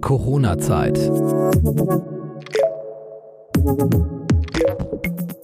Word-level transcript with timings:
Corona-Zeit. 0.00 0.98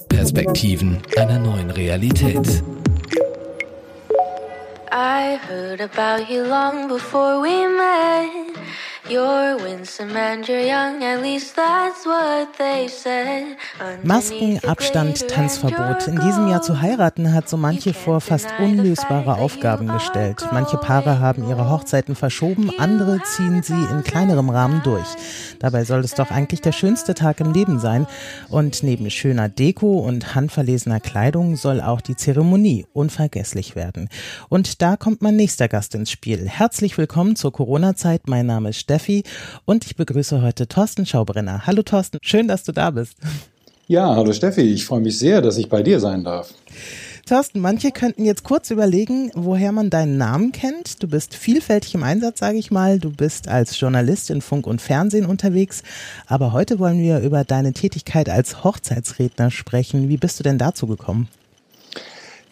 Perspektiven 0.09 0.99
einer 1.17 1.39
neuen 1.39 1.71
Realität. 1.71 2.63
I 4.93 5.39
heard 5.49 5.81
about 5.81 6.31
you 6.31 6.45
long 6.45 6.89
before 6.89 7.41
we 7.43 7.69
met. 7.69 8.56
Masken, 14.03 14.59
Abstand, 14.65 15.29
Tanzverbot. 15.29 16.09
In 16.09 16.19
diesem 16.19 16.49
Jahr 16.49 16.61
zu 16.63 16.81
heiraten 16.81 17.33
hat 17.33 17.49
so 17.49 17.57
manche 17.57 17.95
vor 17.95 18.21
fast 18.21 18.49
unlösbare 18.59 19.37
Aufgaben 19.37 19.87
gestellt. 19.87 20.45
Manche 20.53 20.77
Paare 20.77 21.21
haben 21.21 21.49
ihre 21.49 21.71
Hochzeiten 21.71 22.17
verschoben, 22.17 22.73
andere 22.79 23.21
ziehen 23.23 23.63
sie 23.63 23.75
in 23.75 24.03
kleinerem 24.03 24.51
Rahmen 24.51 24.83
durch. 24.83 25.07
Dabei 25.61 25.85
soll 25.85 26.01
es 26.01 26.15
doch 26.15 26.33
eigentlich 26.33 26.63
der 26.63 26.73
schönste 26.73 27.15
Tag 27.15 27.39
im 27.39 27.53
Leben 27.53 27.79
sein. 27.79 28.09
Und 28.49 28.83
neben 28.83 29.09
schöner 29.11 29.49
Deko 29.49 30.01
und 30.01 30.35
handverlesener 30.35 30.99
Kleidung 30.99 31.55
soll 31.55 31.81
auch 31.81 32.01
die 32.01 32.17
Zeremonie 32.17 32.87
unvergesslich 32.93 33.77
werden. 33.77 34.09
Und 34.49 34.83
da 34.83 34.97
kommt 34.97 35.23
mein 35.23 35.37
nächster 35.37 35.69
Gast 35.69 35.95
ins 35.95 36.11
Spiel. 36.11 36.49
Herzlich 36.49 36.99
willkommen 36.99 37.37
zur 37.37 37.53
Corona-Zeit. 37.53 38.23
Mein 38.27 38.47
Name 38.47 38.71
ist 38.71 38.81
Steffi 38.97 39.25
und 39.67 39.85
ich 39.85 39.95
begrüße 39.95 40.41
heute 40.41 40.69
Thorsten 40.69 41.05
Schaubrenner. 41.05 41.67
Hallo 41.67 41.83
Thorsten, 41.83 42.19
schön, 42.23 42.49
dass 42.49 42.65
du 42.65 42.73
da 42.73 42.91
bist. 42.91 43.19
Ja, 43.89 44.17
hallo 44.17 44.33
Steffi, 44.33 44.63
ich 44.63 44.87
freue 44.87 45.01
mich 45.01 45.19
sehr, 45.19 45.43
dass 45.43 45.59
ich 45.59 45.69
bei 45.69 45.83
dir 45.83 46.01
sein 46.01 46.25
darf. 46.25 46.55
Thorsten, 47.27 47.61
manche 47.61 47.91
könnten 47.91 48.25
jetzt 48.25 48.43
kurz 48.43 48.71
überlegen, 48.71 49.31
woher 49.35 49.73
man 49.73 49.91
deinen 49.91 50.17
Namen 50.17 50.51
kennt. 50.53 51.03
Du 51.03 51.09
bist 51.09 51.35
vielfältig 51.35 51.95
im 51.95 52.05
Einsatz, 52.05 52.39
sage 52.39 52.57
ich 52.57 52.71
mal. 52.71 52.99
Du 52.99 53.11
bist 53.11 53.49
als 53.49 53.79
Journalist 53.79 54.31
in 54.31 54.41
Funk 54.41 54.67
und 54.67 54.81
Fernsehen 54.81 55.27
unterwegs. 55.27 55.83
Aber 56.27 56.53
heute 56.53 56.79
wollen 56.79 56.99
wir 56.99 57.19
über 57.19 57.45
deine 57.45 57.75
Tätigkeit 57.75 58.31
als 58.31 58.65
Hochzeitsredner 58.65 59.51
sprechen. 59.51 60.09
Wie 60.09 60.17
bist 60.17 60.39
du 60.39 60.43
denn 60.43 60.57
dazu 60.57 60.87
gekommen? 60.87 61.29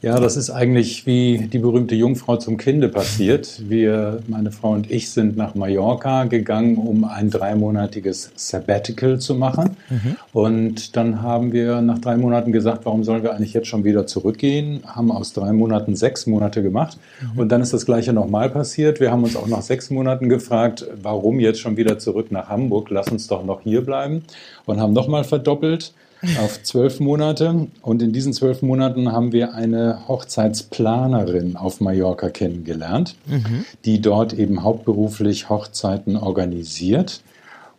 Ja, 0.04 0.20
das 0.20 0.36
ist 0.36 0.50
eigentlich 0.50 1.06
wie 1.06 1.48
die 1.50 1.58
berühmte 1.58 1.94
Jungfrau 1.94 2.36
zum 2.36 2.58
Kinde 2.58 2.90
passiert. 2.90 3.62
Wir, 3.70 4.18
meine 4.26 4.52
Frau 4.52 4.72
und 4.72 4.90
ich, 4.90 5.10
sind 5.10 5.34
nach 5.38 5.54
Mallorca 5.54 6.24
gegangen, 6.24 6.76
um 6.76 7.04
ein 7.04 7.30
dreimonatiges 7.30 8.30
Sabbatical 8.36 9.18
zu 9.18 9.34
machen. 9.34 9.76
Mhm. 9.88 10.16
Und 10.34 10.96
dann 10.96 11.22
haben 11.22 11.52
wir 11.52 11.80
nach 11.80 12.00
drei 12.00 12.18
Monaten 12.18 12.52
gesagt, 12.52 12.84
warum 12.84 13.02
sollen 13.02 13.22
wir 13.22 13.34
eigentlich 13.34 13.54
jetzt 13.54 13.68
schon 13.68 13.84
wieder 13.84 14.06
zurückgehen? 14.06 14.82
Haben 14.86 15.10
aus 15.10 15.32
drei 15.32 15.54
Monaten 15.54 15.96
sechs 15.96 16.26
Monate 16.26 16.62
gemacht. 16.62 16.98
Mhm. 17.22 17.38
Und 17.38 17.48
dann 17.48 17.62
ist 17.62 17.72
das 17.72 17.86
Gleiche 17.86 18.12
nochmal 18.12 18.50
passiert. 18.50 19.00
Wir 19.00 19.10
haben 19.10 19.24
uns 19.24 19.36
auch 19.36 19.46
nach 19.46 19.62
sechs 19.62 19.88
Monaten 19.88 20.28
gefragt, 20.28 20.86
warum 21.02 21.40
jetzt 21.40 21.60
schon 21.60 21.78
wieder 21.78 21.98
zurück 21.98 22.30
nach 22.30 22.50
Hamburg? 22.50 22.90
Lass 22.90 23.08
uns 23.08 23.26
doch 23.26 23.42
noch 23.42 23.62
hier 23.62 23.80
bleiben. 23.80 24.22
Und 24.66 24.80
haben 24.80 24.92
nochmal 24.92 25.24
verdoppelt 25.24 25.94
auf 26.40 26.62
zwölf 26.62 27.00
Monate. 27.00 27.68
Und 27.82 28.02
in 28.02 28.12
diesen 28.12 28.32
zwölf 28.32 28.62
Monaten 28.62 29.12
haben 29.12 29.32
wir 29.32 29.54
eine 29.54 30.06
Hochzeitsplanerin 30.08 31.56
auf 31.56 31.80
Mallorca 31.80 32.30
kennengelernt, 32.30 33.16
mhm. 33.26 33.64
die 33.84 34.00
dort 34.00 34.32
eben 34.32 34.62
hauptberuflich 34.62 35.48
Hochzeiten 35.48 36.16
organisiert. 36.16 37.22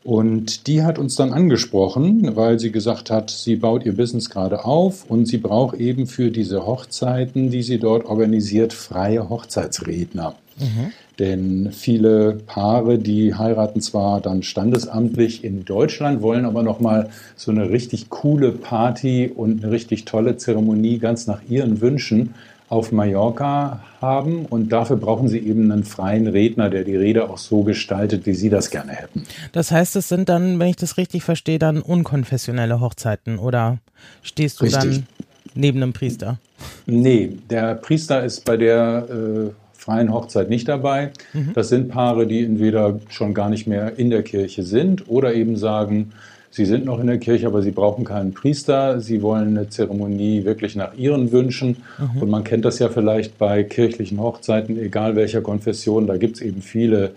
Und 0.06 0.68
die 0.68 0.84
hat 0.84 1.00
uns 1.00 1.16
dann 1.16 1.34
angesprochen, 1.34 2.36
weil 2.36 2.60
sie 2.60 2.72
gesagt 2.72 3.10
hat, 3.10 3.32
sie 3.32 3.56
baut 3.56 3.88
ihr 3.88 3.98
Business 3.98 4.30
gerade 4.30 4.64
auf 4.64 5.10
und 5.10 5.26
sie 5.26 5.40
braucht 5.40 5.78
eben 5.78 6.06
für 6.06 6.30
diese 6.30 6.68
Hochzeiten, 6.68 7.50
die 7.50 7.64
sie 7.64 7.80
dort 7.80 8.06
organisiert, 8.06 8.72
freie 8.72 9.30
Hochzeitsredner. 9.30 10.36
Mhm. 10.60 10.92
Denn 11.18 11.72
viele 11.72 12.34
Paare, 12.46 13.00
die 13.00 13.34
heiraten 13.34 13.82
zwar 13.82 14.22
dann 14.22 14.44
standesamtlich 14.44 15.44
in 15.44 15.66
Deutschland, 15.66 16.22
wollen 16.22 16.46
aber 16.46 16.62
nochmal 16.62 17.10
so 17.36 17.50
eine 17.50 17.72
richtig 17.72 18.10
coole 18.10 18.52
Party 18.52 19.32
und 19.36 19.64
eine 19.64 19.72
richtig 19.72 20.06
tolle 20.06 20.38
Zeremonie 20.38 21.00
ganz 21.00 21.26
nach 21.26 21.42
ihren 21.50 21.82
Wünschen 21.82 22.36
auf 22.70 22.92
Mallorca 22.92 23.82
haben 24.02 24.46
und 24.46 24.72
dafür 24.72 24.98
brauchen 24.98 25.28
sie 25.28 25.40
eben 25.40 25.72
einen 25.72 25.84
freien 25.84 26.28
Redner, 26.28 26.70
der 26.70 26.84
die 26.84 26.96
Rede 26.96 27.30
auch 27.30 27.38
so 27.38 27.64
gestaltet, 27.64 28.26
wie 28.26 28.34
sie 28.34 28.50
das 28.50 28.72
gerne 28.72 28.94
hätten. 28.94 29.24
Das 29.52 29.72
heißt, 29.72 29.96
es 29.96 30.10
sind 30.10 30.30
dann, 30.30 30.60
wenn 30.60 30.70
ich 30.70 30.76
das 30.76 30.98
richtig 30.98 31.24
verstehe, 31.24 31.60
dann 31.60 31.82
unkonfessionelle 31.82 32.80
Hochzeiten 32.80 33.38
oder 33.38 33.78
stehst 34.24 34.62
du 34.62 34.66
richtig. 34.66 34.82
dann 34.82 35.08
neben 35.54 35.82
einem 35.82 35.94
Priester? 35.94 36.40
Nee, 36.86 37.38
der 37.50 37.76
Priester 37.76 38.24
ist 38.24 38.46
bei 38.46 38.58
der 38.58 39.08
äh, 39.10 39.50
freien 39.74 40.12
Hochzeit 40.12 40.50
nicht 40.50 40.68
dabei. 40.68 41.12
Mhm. 41.34 41.52
Das 41.54 41.70
sind 41.70 41.90
Paare, 41.90 42.26
die 42.26 42.44
entweder 42.44 43.00
schon 43.10 43.36
gar 43.36 43.50
nicht 43.50 43.68
mehr 43.68 44.00
in 44.00 44.10
der 44.10 44.24
Kirche 44.24 44.64
sind 44.64 45.08
oder 45.08 45.36
eben 45.36 45.58
sagen, 45.58 46.14
sie 46.56 46.66
sind 46.66 46.86
noch 46.86 47.00
in 47.00 47.08
der 47.08 47.18
Kirche, 47.18 47.48
aber 47.48 47.62
sie 47.62 47.72
brauchen 47.72 48.06
keinen 48.06 48.34
Priester. 48.34 49.02
Sie 49.02 49.22
wollen 49.22 49.58
eine 49.58 49.70
Zeremonie 49.70 50.46
wirklich 50.46 50.76
nach 50.76 50.94
ihren 50.96 51.32
Wünschen. 51.34 51.84
Mhm. 51.98 52.22
Und 52.22 52.30
man 52.30 52.44
kennt 52.46 52.64
das 52.64 52.80
ja 52.80 52.88
vielleicht 52.88 53.38
bei 53.38 53.64
kirchlichen 53.64 54.20
Hochzeiten, 54.22 54.80
egal 54.80 55.18
welcher 55.18 55.42
Konfession, 55.42 56.08
da 56.08 56.16
gibt 56.16 56.38
es 56.38 56.42
eben 56.42 56.62
viele 56.62 57.12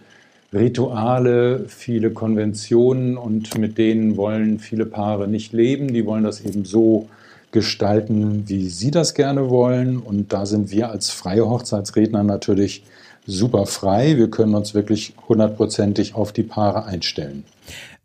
Rituale, 0.53 1.67
viele 1.69 2.11
Konventionen 2.11 3.17
und 3.17 3.57
mit 3.59 3.79
denen 3.79 4.17
wollen 4.17 4.59
viele 4.59 4.87
Paare 4.87 5.29
nicht 5.29 5.53
leben. 5.53 5.93
Die 5.93 6.05
wollen 6.05 6.25
das 6.25 6.41
eben 6.41 6.65
so 6.65 7.09
gestalten, 7.53 8.45
wie 8.47 8.69
Sie 8.69 8.91
das 8.91 9.15
gerne 9.15 9.51
wollen. 9.51 9.99
Und 9.99 10.33
da 10.33 10.47
sind 10.47 10.71
wir 10.73 10.91
als 10.91 11.11
freie 11.11 11.49
Hochzeitsredner 11.49 12.25
natürlich 12.25 12.83
super 13.27 13.67
frei. 13.67 14.17
Wir 14.17 14.31
können 14.31 14.55
uns 14.55 14.75
wirklich 14.75 15.13
hundertprozentig 15.29 16.15
auf 16.15 16.33
die 16.33 16.43
Paare 16.43 16.87
einstellen. 16.87 17.45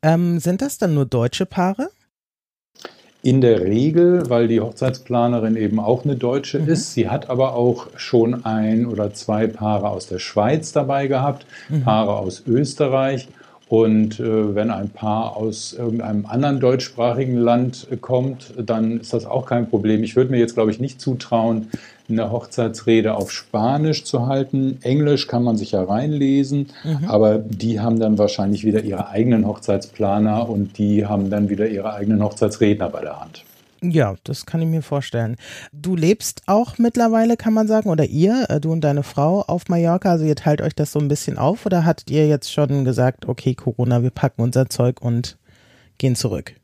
Ähm, 0.04 0.40
sind 0.40 0.62
das 0.62 0.78
dann 0.78 0.94
nur 0.94 1.06
deutsche 1.06 1.46
Paare? 1.46 1.90
In 3.22 3.40
der 3.40 3.62
Regel, 3.62 4.30
weil 4.30 4.50
die 4.50 4.60
Hochzeitsplanerin 4.60 5.56
eben 5.56 5.80
auch 5.80 6.04
eine 6.04 6.18
Deutsche 6.18 6.60
mhm. 6.60 6.68
ist. 6.68 6.94
Sie 6.94 7.10
hat 7.10 7.30
aber 7.30 7.56
auch 7.56 7.88
schon 7.96 8.44
ein 8.46 8.86
oder 8.86 9.14
zwei 9.14 9.48
Paare 9.48 9.90
aus 9.90 10.08
der 10.08 10.20
Schweiz 10.20 10.74
dabei 10.74 11.08
gehabt, 11.08 11.46
mhm. 11.70 11.84
Paare 11.84 12.18
aus 12.18 12.44
Österreich 12.46 13.30
und 13.70 14.20
äh, 14.20 14.54
wenn 14.54 14.70
ein 14.70 14.90
Paar 14.90 15.38
aus 15.38 15.74
irgendeinem 15.74 16.26
anderen 16.26 16.60
deutschsprachigen 16.60 17.38
Land 17.38 17.88
kommt, 18.02 18.54
dann 18.58 19.00
ist 19.00 19.14
das 19.14 19.26
auch 19.26 19.46
kein 19.46 19.70
Problem. 19.70 20.04
Ich 20.04 20.16
würde 20.16 20.32
mir 20.32 20.38
jetzt, 20.38 20.54
glaube 20.54 20.72
ich, 20.72 20.80
nicht 20.80 21.00
zutrauen, 21.00 21.70
eine 22.10 22.32
Hochzeitsrede 22.32 23.16
auf 23.16 23.32
Spanisch 23.32 24.04
zu 24.04 24.28
halten. 24.28 24.78
Englisch 24.82 25.28
kann 25.28 25.44
man 25.44 25.58
sich 25.58 25.72
ja 25.72 25.84
reinlesen, 25.84 26.68
mhm. 26.84 27.06
aber 27.08 27.40
die 27.40 27.80
haben 27.80 28.00
dann 28.00 28.18
wahrscheinlich 28.18 28.66
wieder 28.66 28.84
ihre 28.84 29.08
eigenen 29.10 29.48
Hochzeitsplaner 29.48 30.50
und 30.50 30.78
die 30.78 31.06
haben 31.06 31.30
dann 31.30 31.50
wieder 31.50 31.68
ihre 31.68 31.94
eigenen 31.94 32.24
Hochzeitsredner 32.24 32.90
bei 32.90 33.02
der 33.02 33.20
Hand. 33.20 33.44
Ja, 33.82 34.16
das 34.24 34.46
kann 34.46 34.62
ich 34.62 34.68
mir 34.68 34.82
vorstellen. 34.82 35.36
Du 35.74 35.98
lebst 35.98 36.44
auch 36.46 36.78
mittlerweile, 36.78 37.36
kann 37.36 37.54
man 37.54 37.68
sagen, 37.68 37.90
oder 37.90 38.06
ihr, 38.06 38.46
äh, 38.50 38.62
du 38.62 38.72
und 38.72 38.82
deine 38.82 39.04
Frau 39.04 39.42
auf 39.42 39.68
Mallorca, 39.68 40.12
also 40.12 40.24
ihr 40.24 40.38
teilt 40.38 40.62
euch 40.62 40.74
das 40.74 40.94
so 40.94 41.00
ein 41.00 41.10
bisschen 41.10 41.38
auf 41.38 41.66
oder 41.66 41.84
hattet 41.84 42.10
ihr 42.10 42.28
jetzt 42.28 42.52
schon 42.52 42.86
gesagt, 42.86 43.28
okay, 43.28 43.56
Corona, 43.56 44.02
wir 44.02 44.12
packen 44.12 44.42
unser 44.42 44.70
Zeug 44.70 45.02
und 45.02 45.38
gehen 45.98 46.16
zurück? 46.16 46.56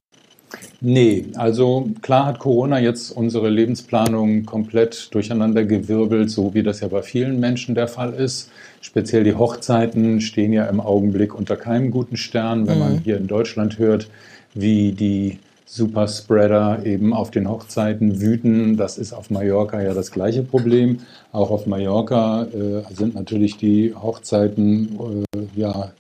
Nee, 0.81 1.25
also 1.35 1.89
klar 2.01 2.25
hat 2.25 2.39
Corona 2.39 2.79
jetzt 2.79 3.11
unsere 3.11 3.49
Lebensplanung 3.49 4.45
komplett 4.45 5.13
durcheinandergewirbelt, 5.13 6.29
so 6.29 6.53
wie 6.53 6.63
das 6.63 6.79
ja 6.79 6.87
bei 6.87 7.01
vielen 7.01 7.39
Menschen 7.39 7.75
der 7.75 7.87
Fall 7.87 8.13
ist. 8.13 8.49
Speziell 8.81 9.23
die 9.23 9.35
Hochzeiten 9.35 10.21
stehen 10.21 10.53
ja 10.53 10.65
im 10.65 10.79
Augenblick 10.79 11.35
unter 11.35 11.57
keinem 11.57 11.91
guten 11.91 12.17
Stern, 12.17 12.67
wenn 12.67 12.75
mhm. 12.75 12.83
man 12.83 12.97
hier 12.99 13.17
in 13.17 13.27
Deutschland 13.27 13.77
hört, 13.77 14.09
wie 14.53 14.93
die 14.93 15.39
Superspreader 15.65 16.83
eben 16.85 17.13
auf 17.13 17.29
den 17.29 17.47
Hochzeiten 17.47 18.21
wüten. 18.21 18.75
Das 18.75 18.97
ist 18.97 19.13
auf 19.13 19.29
Mallorca 19.29 19.81
ja 19.81 19.93
das 19.93 20.11
gleiche 20.11 20.41
Problem. 20.41 21.01
Auch 21.31 21.51
auf 21.51 21.67
Mallorca 21.67 22.43
äh, 22.45 22.81
sind 22.91 23.13
natürlich 23.13 23.57
die 23.57 23.93
Hochzeiten 23.93 25.25
äh, 25.35 25.59
ja 25.59 25.91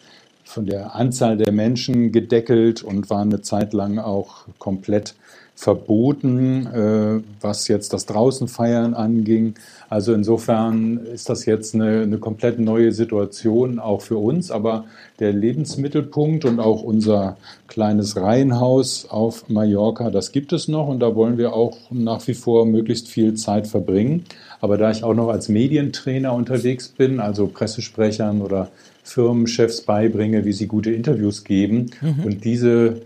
von 0.49 0.65
der 0.65 0.95
Anzahl 0.95 1.37
der 1.37 1.51
Menschen 1.51 2.11
gedeckelt 2.11 2.81
und 2.81 3.11
waren 3.11 3.29
eine 3.29 3.41
Zeit 3.41 3.71
lang 3.71 3.99
auch 3.99 4.45
komplett 4.57 5.13
verboten, 5.53 6.65
äh, 6.67 7.21
was 7.41 7.67
jetzt 7.67 7.93
das 7.93 8.07
Draußenfeiern 8.07 8.95
anging. 8.95 9.55
Also 9.89 10.13
insofern 10.13 11.05
ist 11.13 11.29
das 11.29 11.45
jetzt 11.45 11.75
eine, 11.75 12.01
eine 12.01 12.17
komplett 12.17 12.59
neue 12.59 12.93
Situation 12.93 13.77
auch 13.77 14.01
für 14.01 14.17
uns. 14.17 14.49
Aber 14.49 14.85
der 15.19 15.33
Lebensmittelpunkt 15.33 16.45
und 16.45 16.59
auch 16.59 16.81
unser 16.81 17.37
kleines 17.67 18.15
Reihenhaus 18.15 19.05
auf 19.07 19.49
Mallorca, 19.49 20.09
das 20.09 20.31
gibt 20.31 20.51
es 20.51 20.67
noch 20.67 20.87
und 20.87 21.01
da 21.01 21.13
wollen 21.13 21.37
wir 21.37 21.53
auch 21.53 21.77
nach 21.91 22.25
wie 22.27 22.33
vor 22.33 22.65
möglichst 22.65 23.07
viel 23.07 23.35
Zeit 23.35 23.67
verbringen. 23.67 24.25
Aber 24.61 24.77
da 24.77 24.89
ich 24.89 25.03
auch 25.03 25.13
noch 25.13 25.27
als 25.27 25.47
Medientrainer 25.47 26.33
unterwegs 26.33 26.87
bin, 26.87 27.19
also 27.19 27.47
Pressesprechern 27.47 28.41
oder 28.41 28.69
Firmenchefs 29.03 29.81
beibringe, 29.81 30.45
wie 30.45 30.53
sie 30.53 30.67
gute 30.67 30.91
Interviews 30.91 31.43
geben 31.43 31.91
mhm. 32.01 32.25
und 32.25 32.45
diese 32.45 33.01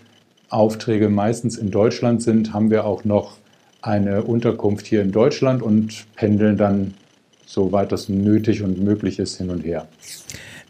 Aufträge 0.50 1.10
meistens 1.10 1.58
in 1.58 1.72
Deutschland 1.72 2.22
sind, 2.22 2.54
haben 2.54 2.70
wir 2.70 2.86
auch 2.86 3.06
noch 3.06 3.38
eine 3.82 4.24
Unterkunft 4.24 4.86
hier 4.86 5.02
in 5.02 5.12
Deutschland 5.12 5.62
und 5.62 6.06
pendeln 6.16 6.58
dann, 6.58 6.94
soweit 7.46 7.92
das 7.92 8.08
nötig 8.08 8.62
und 8.62 8.82
möglich 8.82 9.20
ist, 9.20 9.38
hin 9.38 9.50
und 9.50 9.66
her. 9.66 9.88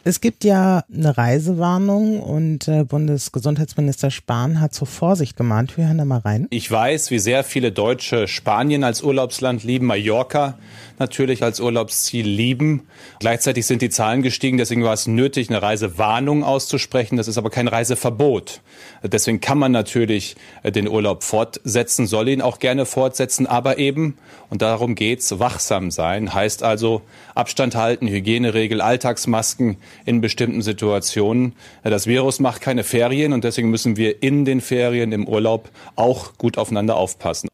Es 0.05 0.19
gibt 0.19 0.43
ja 0.43 0.83
eine 0.93 1.17
Reisewarnung 1.17 2.19
und 2.19 2.67
äh, 2.67 2.83
Bundesgesundheitsminister 2.83 4.11
Spahn 4.11 4.59
hat 4.59 4.73
zur 4.73 4.85
Vorsicht 4.85 5.37
gemahnt. 5.37 5.77
Wir 5.77 5.87
hören 5.87 5.97
da 5.97 6.03
mal 6.03 6.19
rein. 6.19 6.47
Ich 6.49 6.69
weiß, 6.69 7.09
wie 7.09 7.19
sehr 7.19 7.45
viele 7.45 7.71
Deutsche 7.71 8.27
Spanien 8.27 8.83
als 8.83 9.01
Urlaubsland 9.01 9.63
lieben, 9.63 9.85
Mallorca 9.85 10.57
natürlich 10.99 11.43
als 11.43 11.59
Urlaubsziel 11.59 12.27
lieben. 12.27 12.87
Gleichzeitig 13.19 13.65
sind 13.65 13.81
die 13.81 13.89
Zahlen 13.89 14.21
gestiegen, 14.21 14.57
deswegen 14.57 14.83
war 14.83 14.93
es 14.93 15.07
nötig, 15.07 15.49
eine 15.49 15.61
Reisewarnung 15.61 16.43
auszusprechen. 16.43 17.17
Das 17.17 17.27
ist 17.27 17.37
aber 17.37 17.49
kein 17.49 17.67
Reiseverbot. 17.67 18.61
Deswegen 19.03 19.41
kann 19.41 19.57
man 19.57 19.71
natürlich 19.71 20.35
äh, 20.63 20.71
den 20.71 20.87
Urlaub 20.87 21.23
fortsetzen, 21.23 22.07
soll 22.07 22.29
ihn 22.29 22.41
auch 22.41 22.59
gerne 22.59 22.85
fortsetzen, 22.85 23.47
aber 23.47 23.77
eben, 23.77 24.17
und 24.49 24.61
darum 24.61 24.95
geht's, 24.95 25.39
wachsam 25.39 25.91
sein. 25.91 26.33
Heißt 26.33 26.63
also 26.63 27.01
Abstand 27.35 27.75
halten, 27.75 28.07
Hygieneregel, 28.07 28.81
Alltagsmasken, 28.81 29.77
in 30.05 30.21
bestimmten 30.21 30.61
Situationen. 30.61 31.53
Das 31.83 32.07
Virus 32.07 32.39
macht 32.39 32.61
keine 32.61 32.83
Ferien 32.83 33.33
und 33.33 33.43
deswegen 33.43 33.69
müssen 33.69 33.97
wir 33.97 34.21
in 34.23 34.45
den 34.45 34.61
Ferien, 34.61 35.11
im 35.11 35.27
Urlaub 35.27 35.69
auch 35.95 36.37
gut 36.37 36.57
aufeinander 36.57 36.95
aufpassen. 36.95 37.49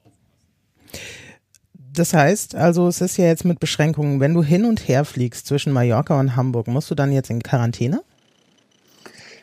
Das 1.94 2.14
heißt, 2.14 2.56
also 2.56 2.88
es 2.88 3.02
ist 3.02 3.18
ja 3.18 3.26
jetzt 3.26 3.46
mit 3.46 3.60
Beschränkungen, 3.60 4.20
wenn 4.20 4.34
du 4.34 4.44
hin 4.44 4.66
und 4.66 4.88
her 4.88 5.06
fliegst 5.06 5.48
zwischen 5.48 5.74
Mallorca 5.74 6.20
und 6.20 6.36
Hamburg, 6.36 6.68
musst 6.68 6.90
du 6.90 6.96
dann 6.96 7.12
jetzt 7.12 7.30
in 7.30 7.44
Quarantäne? 7.44 8.02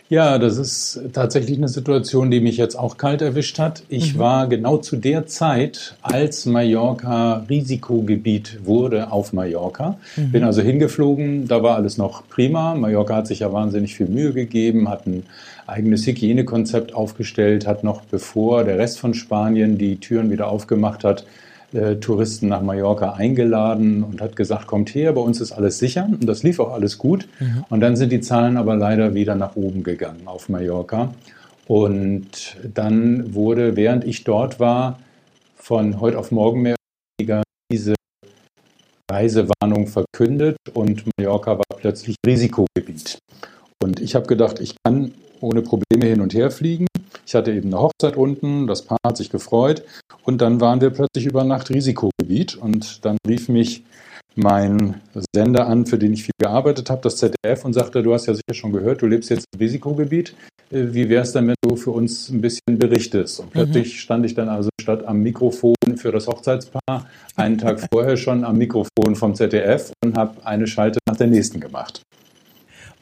Ja, 0.09 0.39
das 0.39 0.57
ist 0.57 1.01
tatsächlich 1.13 1.59
eine 1.59 1.69
Situation, 1.69 2.31
die 2.31 2.41
mich 2.41 2.57
jetzt 2.57 2.77
auch 2.77 2.97
kalt 2.97 3.23
erwischt 3.23 3.59
hat. 3.59 3.83
Ich 3.89 4.15
mhm. 4.15 4.19
war 4.21 4.47
genau 4.47 4.77
zu 4.77 4.97
der 4.97 5.27
Zeit, 5.27 5.97
als 6.01 6.47
Mallorca 6.47 7.45
Risikogebiet 7.49 8.61
wurde 8.65 9.11
auf 9.11 9.33
Mallorca. 9.33 9.99
Mhm. 10.17 10.31
Bin 10.31 10.45
also 10.45 10.63
hingeflogen, 10.63 11.49
da 11.49 11.65
war 11.65 11.75
alles 11.75 11.99
noch 11.99 12.29
prima. 12.29 12.77
Mallorca 12.77 13.17
hat 13.17 13.27
sich 13.27 13.41
ja 13.41 13.53
wahnsinnig 13.53 13.97
viel 13.97 14.07
Mühe 14.07 14.33
gegeben, 14.33 14.89
hat 14.89 15.07
ein 15.07 15.25
eigenes 15.67 16.07
Hygienekonzept 16.07 16.95
aufgestellt, 16.95 17.67
hat 17.67 17.83
noch 17.83 18.03
bevor 18.03 18.63
der 18.63 18.79
Rest 18.79 19.01
von 19.01 19.13
Spanien 19.13 19.77
die 19.77 19.97
Türen 19.97 20.31
wieder 20.31 20.47
aufgemacht 20.49 21.03
hat, 21.03 21.27
äh, 21.73 21.97
Touristen 21.97 22.49
nach 22.49 22.63
Mallorca 22.63 23.13
eingeladen 23.13 24.03
und 24.03 24.21
hat 24.21 24.37
gesagt, 24.37 24.67
kommt 24.67 24.95
her, 24.95 25.13
bei 25.13 25.21
uns 25.21 25.41
ist 25.41 25.53
alles 25.53 25.79
sicher. 25.79 26.07
Und 26.07 26.27
das 26.27 26.43
lief 26.43 26.61
auch 26.61 26.73
alles 26.73 26.99
gut. 26.99 27.29
Mhm. 27.41 27.65
Und 27.69 27.81
dann 27.81 27.97
sind 27.97 28.13
die 28.13 28.21
Zahlen 28.21 28.57
aber 28.57 28.77
leider 28.77 29.15
wieder 29.15 29.35
nach 29.35 29.57
oben 29.57 29.83
gegangen 29.83 30.23
auf 30.27 30.49
Mallorca. 30.49 31.13
Und 31.67 32.57
dann 32.75 33.35
wurde, 33.35 33.77
während 33.77 34.05
ich 34.05 34.25
dort 34.25 34.61
war, 34.61 34.99
von 35.57 36.01
heute 36.01 36.19
auf 36.19 36.31
morgen 36.31 36.63
mehr 36.63 36.75
oder 36.75 37.19
weniger 37.19 37.43
diese 37.73 37.95
Reisewarnung 39.11 39.87
verkündet 39.87 40.57
und 40.75 41.05
Mallorca 41.17 41.59
war 41.59 41.77
plötzlich 41.77 42.17
Risikogebiet. 42.25 43.19
Und 43.83 44.01
ich 44.01 44.15
habe 44.15 44.27
gedacht, 44.27 44.61
ich 44.61 44.77
kann 44.85 45.13
ohne 45.41 45.63
Probleme 45.63 46.07
hin 46.07 46.21
und 46.21 46.35
her 46.35 46.51
fliegen. 46.51 46.87
Ich 47.27 47.35
hatte 47.35 47.53
eben 47.53 47.75
eine 47.75 47.83
Hochzeit 47.83 48.17
unten, 48.17 48.69
das 48.69 48.83
Paar 48.83 48.99
hat 49.05 49.17
sich 49.17 49.31
gefreut 49.31 49.83
und 50.23 50.41
dann 50.41 50.61
waren 50.61 50.81
wir 50.81 50.91
plötzlich 50.91 51.27
über 51.27 51.43
Nacht 51.43 51.71
Risikogebiet 51.71 52.55
und 52.55 53.05
dann 53.05 53.19
rief 53.27 53.49
mich 53.49 53.83
mein 54.37 55.01
Sender 55.35 55.67
an, 55.67 55.87
für 55.87 55.99
den 55.99 56.13
ich 56.13 56.23
viel 56.23 56.35
gearbeitet 56.39 56.89
habe, 56.89 57.01
das 57.03 57.17
ZDF, 57.17 57.65
und 57.65 57.73
sagte, 57.73 58.03
du 58.03 58.13
hast 58.13 58.27
ja 58.27 58.35
sicher 58.35 58.55
schon 58.55 58.73
gehört, 58.73 59.03
du 59.03 59.07
lebst 59.07 59.31
jetzt 59.31 59.47
im 59.53 59.59
Risikogebiet. 59.59 60.35
Äh, 60.71 60.93
wie 60.93 61.09
wäre 61.09 61.23
es 61.23 61.33
denn, 61.33 61.49
wenn 61.49 61.55
du 61.63 61.75
für 61.77 61.91
uns 61.91 62.29
ein 62.29 62.41
bisschen 62.41 62.79
berichtest? 62.79 63.41
Und 63.41 63.51
plötzlich 63.51 63.95
mhm. 63.95 63.99
stand 63.99 64.27
ich 64.27 64.35
dann 64.35 64.49
also 64.49 64.69
statt 64.81 65.05
am 65.07 65.23
Mikrofon 65.23 65.75
für 65.97 66.13
das 66.13 66.29
Hochzeitspaar 66.29 67.09
einen 67.35 67.59
Tag 67.59 67.89
vorher 67.93 68.17
schon 68.17 68.45
am 68.45 68.59
Mikrofon 68.59 69.17
vom 69.17 69.35
ZDF 69.35 69.91
und 70.05 70.17
habe 70.17 70.47
eine 70.47 70.67
Schalte 70.67 70.99
nach 71.09 71.17
der 71.17 71.29
nächsten 71.29 71.61
gemacht. 71.61 72.03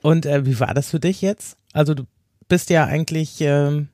Und 0.02 0.24
äh, 0.24 0.46
wie 0.46 0.60
war 0.60 0.72
das 0.72 0.90
für 0.90 1.00
dich 1.00 1.20
jetzt? 1.20 1.56
Also 1.72 1.94
du 1.94 2.04
bist 2.48 2.70
ja 2.70 2.84
eigentlich 2.84 3.40
ähm, 3.40 3.88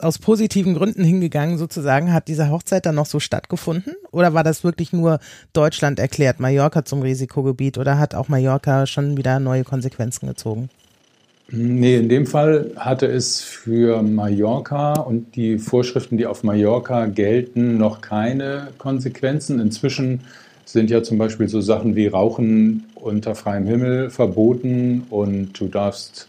aus 0.00 0.18
positiven 0.18 0.74
Gründen 0.74 1.04
hingegangen, 1.04 1.58
sozusagen. 1.58 2.12
Hat 2.12 2.28
diese 2.28 2.50
Hochzeit 2.50 2.86
dann 2.86 2.94
noch 2.94 3.06
so 3.06 3.20
stattgefunden? 3.20 3.94
Oder 4.10 4.34
war 4.34 4.44
das 4.44 4.64
wirklich 4.64 4.92
nur 4.92 5.18
Deutschland 5.52 5.98
erklärt, 5.98 6.40
Mallorca 6.40 6.84
zum 6.84 7.02
Risikogebiet? 7.02 7.78
Oder 7.78 7.98
hat 7.98 8.14
auch 8.14 8.28
Mallorca 8.28 8.86
schon 8.86 9.16
wieder 9.16 9.38
neue 9.40 9.64
Konsequenzen 9.64 10.26
gezogen? 10.26 10.70
Nee, 11.54 11.96
in 11.96 12.08
dem 12.08 12.26
Fall 12.26 12.70
hatte 12.76 13.06
es 13.06 13.42
für 13.42 14.02
Mallorca 14.02 14.94
und 14.94 15.36
die 15.36 15.58
Vorschriften, 15.58 16.16
die 16.16 16.24
auf 16.24 16.44
Mallorca 16.44 17.06
gelten, 17.06 17.76
noch 17.76 18.00
keine 18.00 18.68
Konsequenzen. 18.78 19.60
Inzwischen 19.60 20.20
sind 20.64 20.88
ja 20.88 21.02
zum 21.02 21.18
Beispiel 21.18 21.48
so 21.48 21.60
Sachen 21.60 21.94
wie 21.94 22.06
Rauchen 22.06 22.84
unter 22.94 23.34
freiem 23.34 23.66
Himmel 23.66 24.08
verboten 24.08 25.04
und 25.10 25.60
du 25.60 25.68
darfst 25.68 26.28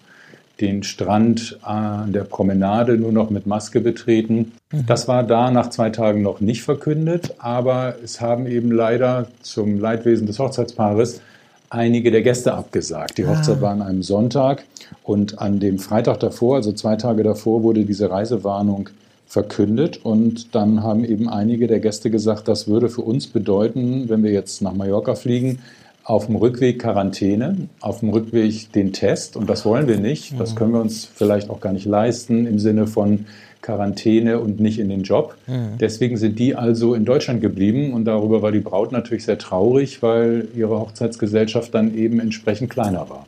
den 0.62 0.84
Strand 0.84 1.58
an 1.64 2.14
der 2.14 2.24
Promenade 2.24 2.98
nur 2.98 3.12
noch 3.12 3.30
mit 3.30 3.48
Maske 3.48 3.82
betreten. 3.82 4.54
Mhm. 4.72 4.86
Das 4.86 5.08
war 5.08 5.24
da 5.24 5.52
nach 5.52 5.70
zwei 5.70 5.90
Tagen 5.90 6.22
noch 6.22 6.42
nicht 6.42 6.62
verkündet, 6.62 7.34
aber 7.40 7.96
es 8.04 8.22
haben 8.22 8.46
eben 8.46 8.72
leider 8.72 9.28
zum 9.42 9.80
Leidwesen 9.80 10.28
des 10.28 10.40
Hochzeitspaares 10.40 11.22
einige 11.70 12.12
der 12.12 12.22
Gäste 12.22 12.54
abgesagt. 12.54 13.18
Die 13.18 13.26
Hochzeit 13.26 13.58
ah. 13.58 13.62
war 13.62 13.72
an 13.72 13.82
einem 13.82 14.04
Sonntag 14.04 14.64
und 15.02 15.40
an 15.40 15.60
dem 15.60 15.80
Freitag 15.80 16.20
davor, 16.20 16.58
also 16.58 16.72
zwei 16.72 16.96
Tage 16.98 17.24
davor, 17.24 17.64
wurde 17.64 17.84
diese 17.84 18.12
Reisewarnung 18.12 18.90
verkündet 19.26 20.00
und 20.04 20.54
dann 20.54 20.84
haben 20.84 21.04
eben 21.04 21.28
einige 21.28 21.66
der 21.66 21.80
Gäste 21.80 22.12
gesagt, 22.12 22.48
das 22.48 22.68
würde 22.68 22.90
für 22.90 23.02
uns 23.02 23.26
bedeuten, 23.26 24.08
wenn 24.08 24.24
wir 24.24 24.32
jetzt 24.32 24.62
nach 24.62 24.74
Mallorca 24.74 25.16
fliegen, 25.16 25.60
auf 26.04 26.26
dem 26.26 26.36
Rückweg 26.36 26.80
Quarantäne, 26.80 27.70
auf 27.80 28.02
dem 28.02 28.10
Rückweg 28.10 28.72
den 28.74 28.92
Test 28.94 29.38
und 29.38 29.50
das 29.50 29.66
wollen 29.66 29.88
wir 29.88 29.98
nicht. 29.98 30.40
Das 30.40 30.52
mhm. 30.52 30.56
können 30.56 30.74
wir 30.74 30.82
uns 30.82 31.06
vielleicht 31.06 31.50
auch 31.50 31.62
gar 31.62 31.74
nicht 31.74 31.86
leisten 31.86 32.46
im 32.46 32.60
Sinne 32.60 32.88
von 32.88 33.26
Quarantäne 33.62 34.40
und 34.40 34.60
nicht 34.60 34.80
in 34.80 34.90
den 34.90 35.04
Job. 35.04 35.36
Mhm. 35.48 35.78
Deswegen 35.80 36.18
sind 36.18 36.38
die 36.38 36.56
also 36.56 36.94
in 36.94 37.06
Deutschland 37.06 37.42
geblieben 37.42 37.94
und 37.94 38.06
darüber 38.06 38.42
war 38.42 38.52
die 38.52 38.60
Braut 38.60 38.92
natürlich 38.92 39.24
sehr 39.24 39.38
traurig, 39.38 40.04
weil 40.04 40.50
ihre 40.54 40.78
Hochzeitsgesellschaft 40.78 41.74
dann 41.74 41.96
eben 41.96 42.20
entsprechend 42.20 42.70
kleiner 42.70 43.10
war. 43.10 43.26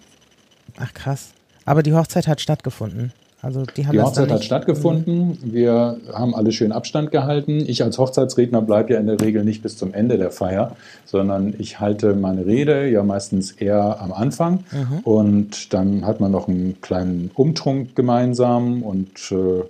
Ach 0.77 0.93
krass. 0.93 1.29
Aber 1.63 1.81
die 1.81 1.93
Hochzeit 1.93 2.27
hat 2.27 2.41
stattgefunden. 2.41 3.13
Also 3.45 3.63
die, 3.77 3.83
die 3.83 4.01
Hochzeit 4.01 4.31
hat 4.31 4.43
stattgefunden. 4.43 5.37
Wir 5.43 5.97
haben 6.11 6.33
alle 6.33 6.51
schön 6.51 6.71
Abstand 6.71 7.11
gehalten. 7.11 7.63
Ich 7.67 7.83
als 7.83 7.99
Hochzeitsredner 7.99 8.59
bleibe 8.63 8.93
ja 8.93 8.99
in 8.99 9.05
der 9.05 9.21
Regel 9.21 9.43
nicht 9.43 9.61
bis 9.61 9.77
zum 9.77 9.93
Ende 9.93 10.17
der 10.17 10.31
Feier, 10.31 10.75
sondern 11.05 11.53
ich 11.59 11.79
halte 11.79 12.15
meine 12.15 12.47
Rede 12.47 12.89
ja 12.89 13.03
meistens 13.03 13.51
eher 13.51 14.01
am 14.01 14.11
Anfang. 14.13 14.63
Mhm. 14.71 14.99
Und 15.03 15.73
dann 15.75 16.07
hat 16.07 16.19
man 16.19 16.31
noch 16.31 16.47
einen 16.47 16.81
kleinen 16.81 17.29
Umtrunk 17.35 17.95
gemeinsam 17.95 18.81
und 18.81 19.31
äh, 19.31 19.63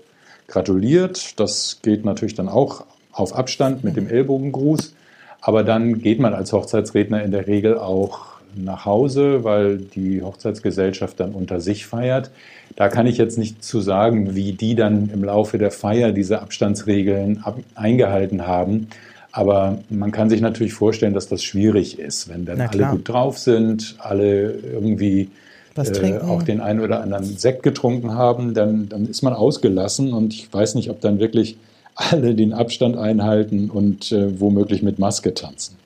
gratuliert. 0.48 1.38
Das 1.38 1.80
geht 1.82 2.06
natürlich 2.06 2.36
dann 2.36 2.48
auch 2.48 2.86
auf 3.12 3.36
Abstand 3.36 3.84
mit 3.84 3.98
dem 3.98 4.08
Ellbogengruß. 4.08 4.94
Aber 5.42 5.66
dann 5.66 6.00
geht 6.00 6.22
man 6.22 6.34
als 6.34 6.54
Hochzeitsredner 6.54 7.24
in 7.24 7.32
der 7.32 7.46
Regel 7.46 7.78
auch 7.78 8.36
nach 8.56 8.86
Hause, 8.86 9.44
weil 9.44 9.80
die 9.80 10.22
Hochzeitsgesellschaft 10.22 11.20
dann 11.20 11.34
unter 11.34 11.60
sich 11.60 11.86
feiert. 11.86 12.32
Da 12.76 12.90
kann 12.90 13.08
ich 13.08 13.18
jetzt 13.18 13.38
nicht 13.38 13.64
zu 13.64 13.80
sagen, 13.80 14.36
wie 14.36 14.52
die 14.52 14.76
dann 14.76 15.10
im 15.10 15.24
Laufe 15.24 15.58
der 15.58 15.72
Feier 15.72 16.12
diese 16.12 16.42
Abstandsregeln 16.42 17.42
ab 17.44 17.60
eingehalten 17.76 18.46
haben. 18.48 18.88
Aber 19.32 19.80
man 19.90 20.12
kann 20.12 20.30
sich 20.30 20.42
natürlich 20.42 20.74
vorstellen, 20.74 21.14
dass 21.14 21.28
das 21.28 21.44
schwierig 21.44 22.00
ist, 22.00 22.30
wenn 22.30 22.46
dann 22.46 22.62
alle 22.62 22.86
gut 22.86 23.08
drauf 23.08 23.38
sind, 23.38 23.96
alle 24.00 24.52
irgendwie 24.52 25.30
äh, 25.76 26.20
auch 26.20 26.44
den 26.44 26.62
einen 26.62 26.80
oder 26.80 27.02
anderen 27.02 27.26
Sekt 27.26 27.64
getrunken 27.64 28.14
haben, 28.14 28.54
dann, 28.54 28.88
dann 28.88 29.08
ist 29.08 29.24
man 29.24 29.34
ausgelassen. 29.34 30.14
Und 30.14 30.34
ich 30.34 30.54
weiß 30.54 30.76
nicht, 30.76 30.90
ob 30.90 31.02
dann 31.02 31.20
wirklich 31.20 31.58
alle 31.96 32.36
den 32.36 32.54
Abstand 32.54 32.98
einhalten 32.98 33.70
und 33.70 34.12
äh, 34.12 34.40
womöglich 34.40 34.84
mit 34.84 35.00
Maske 35.00 35.34
tanzen. 35.34 35.78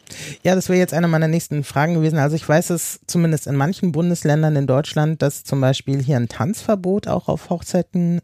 Ja, 0.43 0.55
das 0.55 0.69
wäre 0.69 0.79
jetzt 0.79 0.93
eine 0.93 1.07
meiner 1.07 1.27
nächsten 1.27 1.63
Fragen 1.63 1.93
gewesen. 1.93 2.17
Also 2.17 2.35
ich 2.35 2.47
weiß 2.47 2.71
es 2.71 2.99
zumindest 3.05 3.47
in 3.47 3.55
manchen 3.55 3.91
Bundesländern 3.91 4.55
in 4.55 4.67
Deutschland, 4.67 5.21
dass 5.21 5.43
zum 5.43 5.61
Beispiel 5.61 6.01
hier 6.01 6.17
ein 6.17 6.27
Tanzverbot 6.27 7.07
auch 7.07 7.27
auf 7.27 7.49
Hochzeiten 7.49 8.21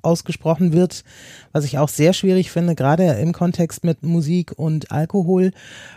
ausgesprochen 0.00 0.72
wird, 0.72 1.02
was 1.52 1.64
ich 1.64 1.78
auch 1.78 1.88
sehr 1.88 2.12
schwierig 2.12 2.50
finde, 2.50 2.74
gerade 2.74 3.04
im 3.04 3.32
Kontext 3.32 3.84
mit 3.84 4.02
Musik 4.02 4.52
und 4.56 4.90
Alkohol. 4.92 5.50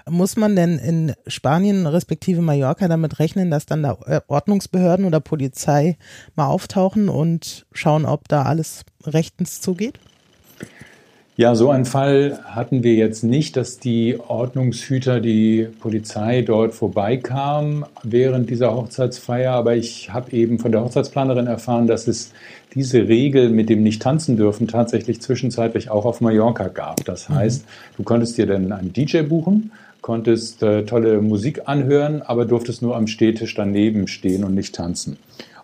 Muss 0.10 0.36
man 0.36 0.56
denn 0.56 0.80
in 0.80 1.14
Spanien 1.28 1.86
respektive 1.86 2.42
Mallorca 2.42 2.88
damit 2.88 3.20
rechnen, 3.20 3.52
dass 3.52 3.68
dann 3.68 3.84
da 3.84 3.98
Ordnungsbehörden 4.28 5.06
oder 5.06 5.20
Polizei 5.20 5.98
mal 6.36 6.48
auftauchen 6.48 7.10
und 7.10 7.66
schauen, 7.72 8.06
ob 8.06 8.28
da 8.28 8.44
alles 8.44 8.84
rechtens 9.06 9.62
zugeht? 9.62 10.00
Ja, 11.42 11.56
so 11.56 11.72
einen 11.72 11.86
Fall 11.86 12.38
hatten 12.46 12.84
wir 12.84 12.94
jetzt 12.94 13.24
nicht, 13.24 13.58
dass 13.58 13.80
die 13.80 14.20
Ordnungshüter, 14.28 15.20
die 15.20 15.68
Polizei 15.80 16.44
dort 16.44 16.76
vorbeikam 16.76 17.84
während 18.04 18.52
dieser 18.52 18.76
Hochzeitsfeier. 18.76 19.52
Aber 19.52 19.76
ich 19.76 20.14
habe 20.14 20.34
eben 20.34 20.60
von 20.60 20.72
der 20.72 20.84
Hochzeitsplanerin 20.84 21.48
erfahren, 21.48 21.88
dass 21.88 22.08
es 22.08 22.32
diese 22.76 23.08
Regel 23.08 23.50
mit 23.50 23.70
dem 23.70 23.82
nicht 23.82 24.04
tanzen 24.04 24.38
dürfen 24.38 24.68
tatsächlich 24.68 25.20
zwischenzeitlich 25.20 25.90
auch 25.90 26.06
auf 26.06 26.22
Mallorca 26.22 26.68
gab. 26.68 27.04
Das 27.06 27.28
mhm. 27.28 27.34
heißt, 27.34 27.66
du 27.98 28.04
konntest 28.04 28.38
dir 28.38 28.46
dann 28.46 28.72
einen 28.72 28.94
DJ 28.94 29.24
buchen, 29.24 29.72
konntest 30.02 30.62
äh, 30.62 30.86
tolle 30.86 31.22
Musik 31.22 31.64
anhören, 31.66 32.22
aber 32.22 32.46
durftest 32.46 32.84
nur 32.84 32.96
am 32.96 33.08
Stehtisch 33.08 33.56
daneben 33.56 34.06
stehen 34.06 34.44
und 34.44 34.54
nicht 34.54 34.76
tanzen. 34.76 35.18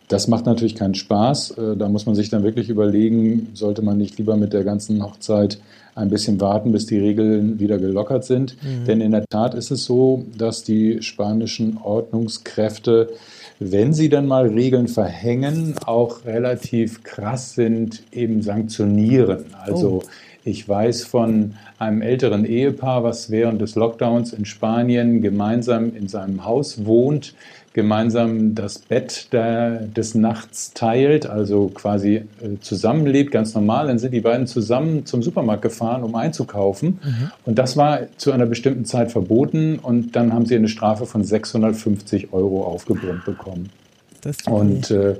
Das 0.07 0.27
macht 0.27 0.45
natürlich 0.45 0.75
keinen 0.75 0.95
Spaß. 0.95 1.51
Äh, 1.51 1.77
da 1.77 1.89
muss 1.89 2.05
man 2.05 2.15
sich 2.15 2.29
dann 2.29 2.43
wirklich 2.43 2.69
überlegen, 2.69 3.49
sollte 3.53 3.81
man 3.81 3.97
nicht 3.97 4.17
lieber 4.17 4.37
mit 4.37 4.53
der 4.53 4.63
ganzen 4.63 5.03
Hochzeit 5.03 5.59
ein 5.95 6.09
bisschen 6.09 6.39
warten, 6.39 6.71
bis 6.71 6.85
die 6.85 6.99
Regeln 6.99 7.59
wieder 7.59 7.77
gelockert 7.77 8.23
sind. 8.23 8.55
Mhm. 8.63 8.85
Denn 8.85 9.01
in 9.01 9.11
der 9.11 9.25
Tat 9.27 9.53
ist 9.53 9.71
es 9.71 9.85
so, 9.85 10.25
dass 10.37 10.63
die 10.63 11.01
spanischen 11.01 11.77
Ordnungskräfte, 11.83 13.09
wenn 13.59 13.93
sie 13.93 14.07
dann 14.07 14.27
mal 14.27 14.47
Regeln 14.47 14.87
verhängen, 14.87 15.75
auch 15.85 16.23
relativ 16.25 17.03
krass 17.03 17.55
sind, 17.55 18.03
eben 18.11 18.41
sanktionieren. 18.41 19.45
Also 19.65 20.01
oh. 20.03 20.09
Ich 20.47 20.69
weiß 20.69 21.03
von 21.03 21.55
einem 21.77 22.01
älteren 22.01 22.45
Ehepaar, 22.45 23.03
was 23.03 23.29
während 23.29 23.59
des 23.59 23.75
Lockdowns 23.75 24.31
in 24.31 24.45
Spanien 24.45 25.21
gemeinsam 25.21 25.93
in 25.93 26.07
seinem 26.07 26.45
Haus 26.45 26.85
wohnt 26.85 27.33
gemeinsam 27.77 28.55
das 28.55 28.79
Bett 28.79 29.31
der, 29.33 29.81
des 29.81 30.15
Nachts 30.15 30.73
teilt, 30.73 31.27
also 31.27 31.67
quasi 31.67 32.15
äh, 32.15 32.23
zusammenlebt, 32.59 33.29
ganz 33.29 33.53
normal. 33.53 33.85
Dann 33.85 33.99
sind 33.99 34.15
die 34.15 34.21
beiden 34.21 34.47
zusammen 34.47 35.05
zum 35.05 35.21
Supermarkt 35.21 35.61
gefahren, 35.61 36.01
um 36.03 36.15
einzukaufen. 36.15 36.99
Mhm. 37.03 37.31
Und 37.45 37.59
das 37.59 37.77
war 37.77 37.99
zu 38.17 38.31
einer 38.31 38.47
bestimmten 38.47 38.83
Zeit 38.85 39.11
verboten. 39.11 39.77
Und 39.77 40.15
dann 40.15 40.33
haben 40.33 40.47
sie 40.47 40.55
eine 40.55 40.69
Strafe 40.69 41.05
von 41.05 41.23
650 41.23 42.33
Euro 42.33 42.63
aufgebrummt 42.63 43.25
bekommen. 43.25 43.69
Und 44.47 44.91
äh, 44.91 45.15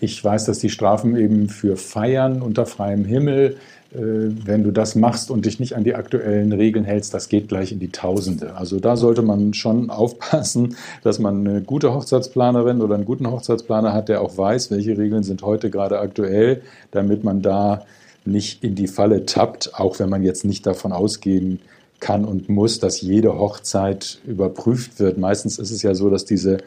ich 0.00 0.22
weiß, 0.22 0.44
dass 0.44 0.58
die 0.58 0.70
Strafen 0.70 1.16
eben 1.16 1.48
für 1.48 1.76
Feiern 1.76 2.42
unter 2.42 2.66
freiem 2.66 3.04
Himmel 3.04 3.56
äh, 3.96 3.98
wenn 4.44 4.64
du 4.64 4.72
das 4.72 4.94
machst 4.94 5.30
und 5.30 5.46
dich 5.46 5.60
nicht 5.60 5.74
an 5.74 5.84
die 5.84 5.94
aktuellen 5.94 6.52
Regeln 6.52 6.84
hältst, 6.84 7.14
das 7.14 7.28
geht 7.28 7.48
gleich 7.48 7.72
in 7.72 7.78
die 7.78 7.90
Tausende. 7.90 8.54
Also 8.56 8.80
da 8.80 8.96
sollte 8.96 9.22
man 9.22 9.54
schon 9.54 9.90
aufpassen, 9.90 10.76
dass 11.02 11.18
man 11.18 11.46
eine 11.46 11.62
gute 11.62 11.94
Hochzeitsplanerin 11.94 12.82
oder 12.82 12.96
einen 12.96 13.04
guten 13.04 13.30
Hochzeitsplaner 13.30 13.92
hat, 13.92 14.08
der 14.08 14.20
auch 14.20 14.36
weiß, 14.36 14.70
welche 14.70 14.98
Regeln 14.98 15.22
sind 15.22 15.42
heute 15.42 15.70
gerade 15.70 15.98
aktuell, 16.00 16.62
damit 16.90 17.24
man 17.24 17.42
da 17.42 17.84
nicht 18.24 18.64
in 18.64 18.74
die 18.74 18.88
Falle 18.88 19.24
tappt, 19.24 19.74
auch 19.74 19.98
wenn 20.00 20.08
man 20.08 20.24
jetzt 20.24 20.44
nicht 20.44 20.66
davon 20.66 20.92
ausgehen 20.92 21.60
kann 22.00 22.24
und 22.24 22.48
muss, 22.48 22.80
dass 22.80 23.00
jede 23.00 23.38
Hochzeit 23.38 24.18
überprüft 24.26 24.98
wird. 24.98 25.16
Meistens 25.16 25.58
ist 25.58 25.70
es 25.70 25.82
ja 25.82 25.94
so, 25.94 26.10
dass 26.10 26.24
diese 26.24 26.58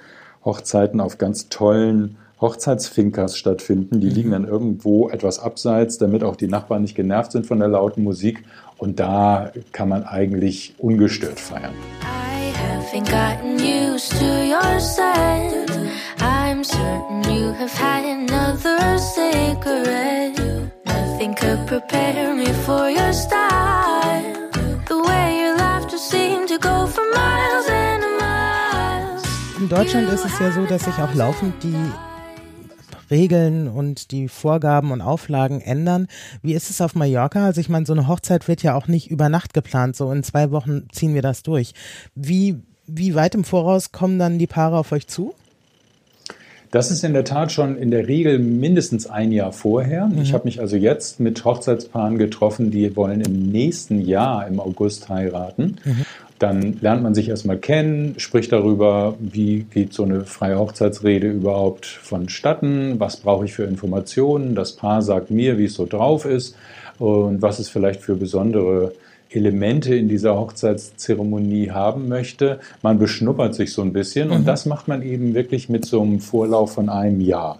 Hochzeiten 0.45 1.01
auf 1.01 1.17
ganz 1.17 1.49
tollen 1.49 2.17
Hochzeitsfinkers 2.41 3.37
stattfinden. 3.37 3.99
Die 3.99 4.07
mhm. 4.07 4.13
liegen 4.13 4.31
dann 4.31 4.47
irgendwo 4.47 5.09
etwas 5.09 5.39
abseits, 5.39 5.97
damit 5.97 6.23
auch 6.23 6.35
die 6.35 6.47
Nachbarn 6.47 6.81
nicht 6.81 6.95
genervt 6.95 7.31
sind 7.33 7.45
von 7.45 7.59
der 7.59 7.67
lauten 7.67 8.03
Musik. 8.03 8.43
Und 8.77 8.99
da 8.99 9.51
kann 9.71 9.89
man 9.89 10.03
eigentlich 10.03 10.73
ungestört 10.77 11.39
feiern. 11.39 11.73
I 12.01 12.53
haven't 12.57 13.09
gotten 13.09 13.57
used 13.59 14.11
to 14.11 14.25
your 14.25 14.79
scent. 14.79 15.69
I'm 16.21 16.63
certain 16.63 17.23
you 17.29 17.51
have 17.53 17.73
had 17.77 18.05
another 18.05 18.97
cigarette. 18.97 20.39
Nothing 20.85 21.35
could 21.35 21.67
prepare 21.67 22.33
me 22.33 22.47
for 22.65 22.89
your 22.89 23.11
style. 23.11 24.49
The 24.87 24.97
way 24.97 25.41
your 25.41 25.57
laughter 25.57 25.97
seemed 25.97 26.47
to 26.47 26.57
go 26.57 26.85
and 26.85 27.13
miles. 27.13 27.28
In 29.69 29.75
Deutschland 29.75 30.09
ist 30.09 30.25
es 30.25 30.39
ja 30.39 30.51
so, 30.51 30.65
dass 30.65 30.85
sich 30.85 30.95
auch 30.95 31.13
laufend 31.13 31.53
die 31.61 31.75
Regeln 33.11 33.67
und 33.67 34.09
die 34.09 34.27
Vorgaben 34.27 34.89
und 34.89 35.01
Auflagen 35.03 35.61
ändern. 35.61 36.07
Wie 36.41 36.55
ist 36.55 36.71
es 36.71 36.81
auf 36.81 36.95
Mallorca? 36.95 37.45
Also 37.45 37.61
ich 37.61 37.69
meine, 37.69 37.85
so 37.85 37.93
eine 37.93 38.07
Hochzeit 38.07 38.47
wird 38.47 38.63
ja 38.63 38.73
auch 38.73 38.87
nicht 38.87 39.11
über 39.11 39.29
Nacht 39.29 39.53
geplant. 39.53 39.95
So 39.95 40.11
in 40.11 40.23
zwei 40.23 40.49
Wochen 40.49 40.87
ziehen 40.91 41.13
wir 41.13 41.21
das 41.21 41.43
durch. 41.43 41.73
Wie, 42.15 42.55
wie 42.87 43.13
weit 43.13 43.35
im 43.35 43.43
Voraus 43.43 43.91
kommen 43.91 44.17
dann 44.17 44.39
die 44.39 44.47
Paare 44.47 44.75
auf 44.75 44.91
euch 44.91 45.05
zu? 45.05 45.35
Das 46.71 46.89
ist 46.89 47.03
in 47.03 47.13
der 47.13 47.23
Tat 47.23 47.51
schon 47.51 47.77
in 47.77 47.91
der 47.91 48.07
Regel 48.07 48.39
mindestens 48.39 49.05
ein 49.05 49.31
Jahr 49.31 49.51
vorher. 49.51 50.07
Mhm. 50.07 50.23
Ich 50.23 50.33
habe 50.33 50.45
mich 50.45 50.59
also 50.59 50.77
jetzt 50.77 51.19
mit 51.19 51.45
Hochzeitspaaren 51.45 52.17
getroffen, 52.17 52.71
die 52.71 52.95
wollen 52.95 53.21
im 53.21 53.51
nächsten 53.51 54.01
Jahr 54.01 54.47
im 54.47 54.59
August 54.59 55.09
heiraten. 55.09 55.77
Mhm. 55.85 56.05
Dann 56.39 56.77
lernt 56.79 57.03
man 57.03 57.13
sich 57.13 57.27
erstmal 57.27 57.57
kennen, 57.57 58.15
spricht 58.17 58.53
darüber, 58.53 59.15
wie 59.19 59.63
geht 59.63 59.93
so 59.93 60.03
eine 60.03 60.23
freie 60.23 60.57
Hochzeitsrede 60.57 61.29
überhaupt 61.29 61.85
vonstatten, 61.85 62.97
was 62.97 63.17
brauche 63.17 63.43
ich 63.45 63.53
für 63.53 63.65
Informationen. 63.65 64.55
Das 64.55 64.77
Paar 64.77 65.01
sagt 65.01 65.31
mir, 65.31 65.57
wie 65.57 65.65
es 65.65 65.73
so 65.73 65.85
drauf 65.85 66.23
ist 66.23 66.55
und 66.97 67.41
was 67.41 67.59
es 67.59 67.67
vielleicht 67.67 68.01
für 68.01 68.15
besondere 68.15 68.93
Elemente 69.29 69.93
in 69.95 70.07
dieser 70.07 70.35
Hochzeitszeremonie 70.35 71.71
haben 71.71 72.07
möchte. 72.07 72.59
Man 72.81 72.99
beschnuppert 72.99 73.53
sich 73.53 73.73
so 73.73 73.81
ein 73.81 73.93
bisschen 73.93 74.29
mhm. 74.29 74.35
und 74.35 74.47
das 74.47 74.65
macht 74.65 74.87
man 74.87 75.01
eben 75.01 75.33
wirklich 75.35 75.69
mit 75.69 75.85
so 75.85 76.01
einem 76.01 76.19
Vorlauf 76.19 76.73
von 76.73 76.89
einem 76.89 77.21
Jahr. 77.21 77.59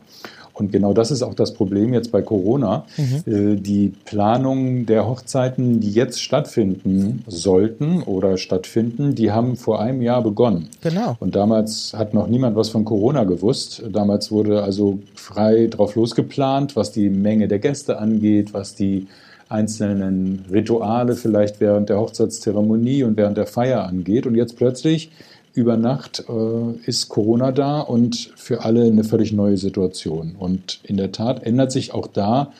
Und 0.59 0.71
genau 0.71 0.93
das 0.93 1.11
ist 1.11 1.21
auch 1.21 1.33
das 1.33 1.53
Problem 1.53 1.93
jetzt 1.93 2.11
bei 2.11 2.21
Corona. 2.21 2.85
Mhm. 2.97 3.33
Äh, 3.33 3.55
die 3.55 3.93
Planungen 4.05 4.85
der 4.85 5.07
Hochzeiten, 5.07 5.79
die 5.79 5.91
jetzt 5.91 6.21
stattfinden 6.21 7.23
sollten 7.27 8.03
oder 8.03 8.37
stattfinden, 8.37 9.15
die 9.15 9.31
haben 9.31 9.55
vor 9.55 9.79
einem 9.81 10.01
Jahr 10.01 10.21
begonnen. 10.21 10.69
Genau. 10.81 11.15
Und 11.19 11.35
damals 11.35 11.93
hat 11.95 12.13
noch 12.13 12.27
niemand 12.27 12.55
was 12.55 12.69
von 12.69 12.85
Corona 12.85 13.23
gewusst. 13.23 13.83
Damals 13.91 14.31
wurde 14.31 14.63
also 14.63 14.99
frei 15.15 15.67
drauf 15.67 15.95
losgeplant, 15.95 16.75
was 16.75 16.91
die 16.91 17.09
Menge 17.09 17.47
der 17.47 17.59
Gäste 17.59 17.99
angeht, 17.99 18.53
was 18.53 18.75
die 18.75 19.07
einzelnen 19.49 20.45
Rituale 20.51 21.15
vielleicht 21.15 21.59
während 21.59 21.89
der 21.89 21.99
Hochzeitszeremonie 21.99 23.03
und 23.03 23.17
während 23.17 23.37
der 23.37 23.47
Feier 23.47 23.85
angeht. 23.85 24.27
Und 24.27 24.35
jetzt 24.35 24.55
plötzlich 24.55 25.09
über 25.53 25.77
Nacht 25.77 26.23
äh, 26.27 26.71
ist 26.85 27.09
Corona 27.09 27.51
da 27.51 27.81
und 27.81 28.31
für 28.35 28.63
alle 28.63 28.83
eine 28.83 29.03
völlig 29.03 29.31
neue 29.31 29.57
Situation. 29.57 30.35
Und 30.37 30.79
in 30.83 30.97
der 30.97 31.11
Tat 31.11 31.43
ändert 31.43 31.71
sich 31.71 31.93
auch 31.93 32.07
da 32.07 32.51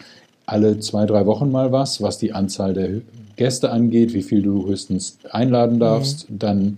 alle 0.46 0.79
zwei, 0.79 1.05
drei 1.05 1.25
Wochen 1.25 1.51
mal 1.51 1.72
was, 1.72 2.01
was 2.01 2.17
die 2.17 2.34
Anzahl 2.34 2.74
der 2.74 3.01
Gäste 3.36 3.72
angeht, 3.72 4.13
wie 4.13 4.24
viel 4.24 4.41
du 4.41 4.67
höchstens 4.67 5.17
einladen 5.29 5.79
darfst. 5.79 6.29
Mhm. 6.29 6.39
Dann 6.39 6.77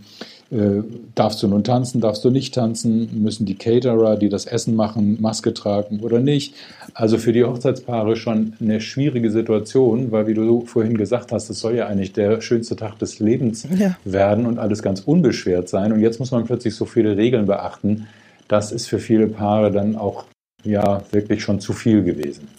äh, 0.52 0.84
darfst 1.16 1.42
du 1.42 1.48
nun 1.48 1.64
tanzen, 1.64 2.02
darfst 2.02 2.26
du 2.26 2.30
nicht 2.30 2.54
tanzen? 2.54 3.24
Müssen 3.24 3.46
die 3.46 3.56
Caterer, 3.56 4.18
die 4.18 4.28
das 4.28 4.46
Essen 4.46 4.76
machen, 4.76 5.18
Maske 5.22 5.54
tragen 5.54 6.02
oder 6.02 6.20
nicht? 6.20 6.56
Also 6.94 7.18
für 7.18 7.32
die 7.32 7.46
Hochzeitspaare 7.46 8.18
schon 8.18 8.54
eine 8.60 8.82
schwierige 8.82 9.32
Situation, 9.32 10.12
weil 10.12 10.28
wie 10.28 10.34
du 10.34 10.66
vorhin 10.66 10.98
gesagt 10.98 11.32
hast, 11.32 11.50
es 11.50 11.60
soll 11.60 11.76
ja 11.76 11.88
eigentlich 11.88 12.12
der 12.12 12.42
schönste 12.42 12.76
Tag 12.76 13.00
des 13.00 13.20
Lebens 13.20 13.66
ja. 13.78 13.96
werden 14.04 14.46
und 14.46 14.60
alles 14.60 14.84
ganz 14.84 15.00
unbeschwert 15.00 15.70
sein. 15.70 15.94
Und 15.94 16.02
jetzt 16.02 16.20
muss 16.20 16.32
man 16.32 16.44
plötzlich 16.44 16.76
so 16.76 16.86
viele 16.86 17.16
Regeln 17.16 17.46
beachten. 17.46 18.08
Das 18.50 18.74
ist 18.74 18.88
für 18.88 19.00
viele 19.00 19.28
Paare 19.28 19.72
dann 19.72 19.96
auch 19.96 20.26
ja 20.66 21.02
wirklich 21.12 21.42
schon 21.42 21.62
zu 21.62 21.72
viel 21.72 22.04
gewesen. 22.04 22.50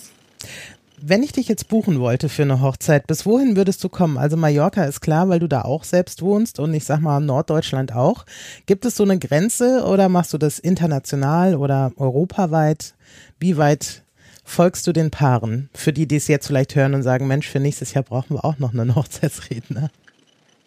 Wenn 1.05 1.25
ich 1.25 1.33
dich 1.33 1.49
jetzt 1.49 1.67
buchen 1.67 1.99
wollte 1.99 2.29
für 2.29 2.43
eine 2.43 2.61
Hochzeit, 2.61 3.09
bis 3.09 3.27
wohin 3.27 3.57
würdest 3.57 3.83
du 3.83 3.89
kommen? 3.89 4.19
Also 4.19 4.37
Mallorca 4.37 4.85
ist 4.85 5.01
klar, 5.01 5.29
weil 5.29 5.41
du 5.41 5.49
da 5.49 5.63
auch 5.63 5.83
selbst 5.83 6.23
wohnst 6.23 6.61
und 6.61 6.73
ich 6.75 6.85
sag 6.85 7.01
mal 7.01 7.19
Norddeutschland 7.19 7.93
auch. 7.93 8.25
Gibt 8.67 8.85
es 8.85 8.95
so 8.95 9.03
eine 9.03 9.19
Grenze 9.19 9.85
oder 9.85 10.09
machst 10.09 10.33
du 10.33 10.39
das 10.39 10.61
international 10.61 11.57
oder 11.57 11.91
europaweit? 11.97 12.95
Wie 13.41 13.57
weit 13.57 14.05
folgst 14.45 14.87
du 14.87 14.93
den 14.93 15.11
Paaren? 15.11 15.71
Für 15.75 15.93
die, 15.93 16.07
die 16.07 16.17
es 16.17 16.29
jetzt 16.29 16.47
vielleicht 16.47 16.77
hören 16.77 16.95
und 16.95 17.03
sagen, 17.03 17.27
Mensch, 17.27 17.49
für 17.49 17.59
nächstes 17.59 17.95
Jahr 17.95 18.05
brauchen 18.05 18.37
wir 18.37 18.45
auch 18.45 18.61
noch 18.61 18.73
einen 18.73 18.95
Hochzeitsredner. 18.95 19.91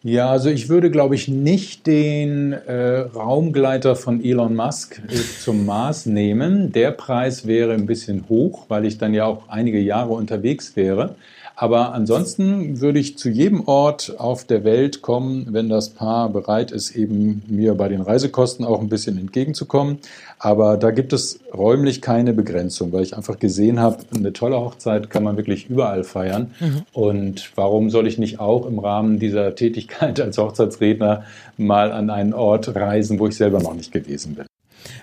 Ja, 0.08 0.30
also 0.30 0.52
ich 0.52 0.70
würde, 0.70 0.92
glaube 0.92 1.16
ich, 1.16 1.28
nicht 1.28 1.88
den 1.88 2.54
äh, 2.54 2.98
Raumgleiter 3.16 3.96
von 3.96 4.24
Elon 4.24 4.56
Musk 4.56 5.02
äh, 5.10 5.16
zum 5.16 5.66
Mars 5.66 6.06
nehmen. 6.06 6.72
Der 6.72 6.92
Preis 6.92 7.48
wäre 7.48 7.74
ein 7.74 7.88
bisschen 7.88 8.26
hoch, 8.30 8.66
weil 8.68 8.86
ich 8.86 9.00
dann 9.00 9.16
ja 9.16 9.26
auch 9.26 9.50
einige 9.50 9.80
Jahre 9.80 10.14
unterwegs 10.14 10.76
wäre. 10.76 11.16
Aber 11.56 11.94
ansonsten 11.94 12.82
würde 12.82 13.00
ich 13.00 13.18
zu 13.18 13.30
jedem 13.30 13.68
Ort 13.68 14.16
auf 14.18 14.44
der 14.44 14.64
Welt 14.64 15.02
kommen, 15.02 15.48
wenn 15.52 15.70
das 15.70 15.90
Paar 15.90 16.30
bereit 16.30 16.72
ist, 16.72 16.96
eben 16.96 17.44
mir 17.48 17.76
bei 17.76 17.88
den 17.88 18.02
Reisekosten 18.02 18.66
auch 18.66 18.82
ein 18.82 18.90
bisschen 18.90 19.18
entgegenzukommen. 19.18 20.00
Aber 20.38 20.76
da 20.78 20.92
gibt 20.92 21.14
es 21.14 21.40
räumlich 21.54 22.02
keine 22.02 22.34
Begrenzung, 22.34 22.92
weil 22.92 23.04
ich 23.04 23.16
einfach 23.16 23.40
gesehen 23.40 23.80
habe, 23.80 24.00
eine 24.14 24.34
tolle 24.34 24.60
Hochzeit 24.60 25.10
kann 25.10 25.24
man 25.24 25.38
wirklich 25.38 25.70
überall 25.70 26.04
feiern. 26.04 26.52
Mhm. 26.60 26.82
Und 26.92 27.52
warum 27.56 27.90
soll 27.90 28.08
ich 28.08 28.18
nicht 28.18 28.40
auch 28.40 28.66
im 28.66 28.80
Rahmen 28.80 29.20
dieser 29.20 29.56
Tätigkeit 29.56 30.20
als 30.20 30.38
Hochzeitsredner 30.38 31.24
mal 31.58 31.92
an 31.92 32.10
einen 32.10 32.34
Ort 32.34 32.76
reisen, 32.76 33.18
wo 33.20 33.28
ich 33.28 33.38
selber 33.38 33.62
noch 33.62 33.76
nicht 33.76 33.94
gewesen 33.94 34.36
bin? 34.36 34.46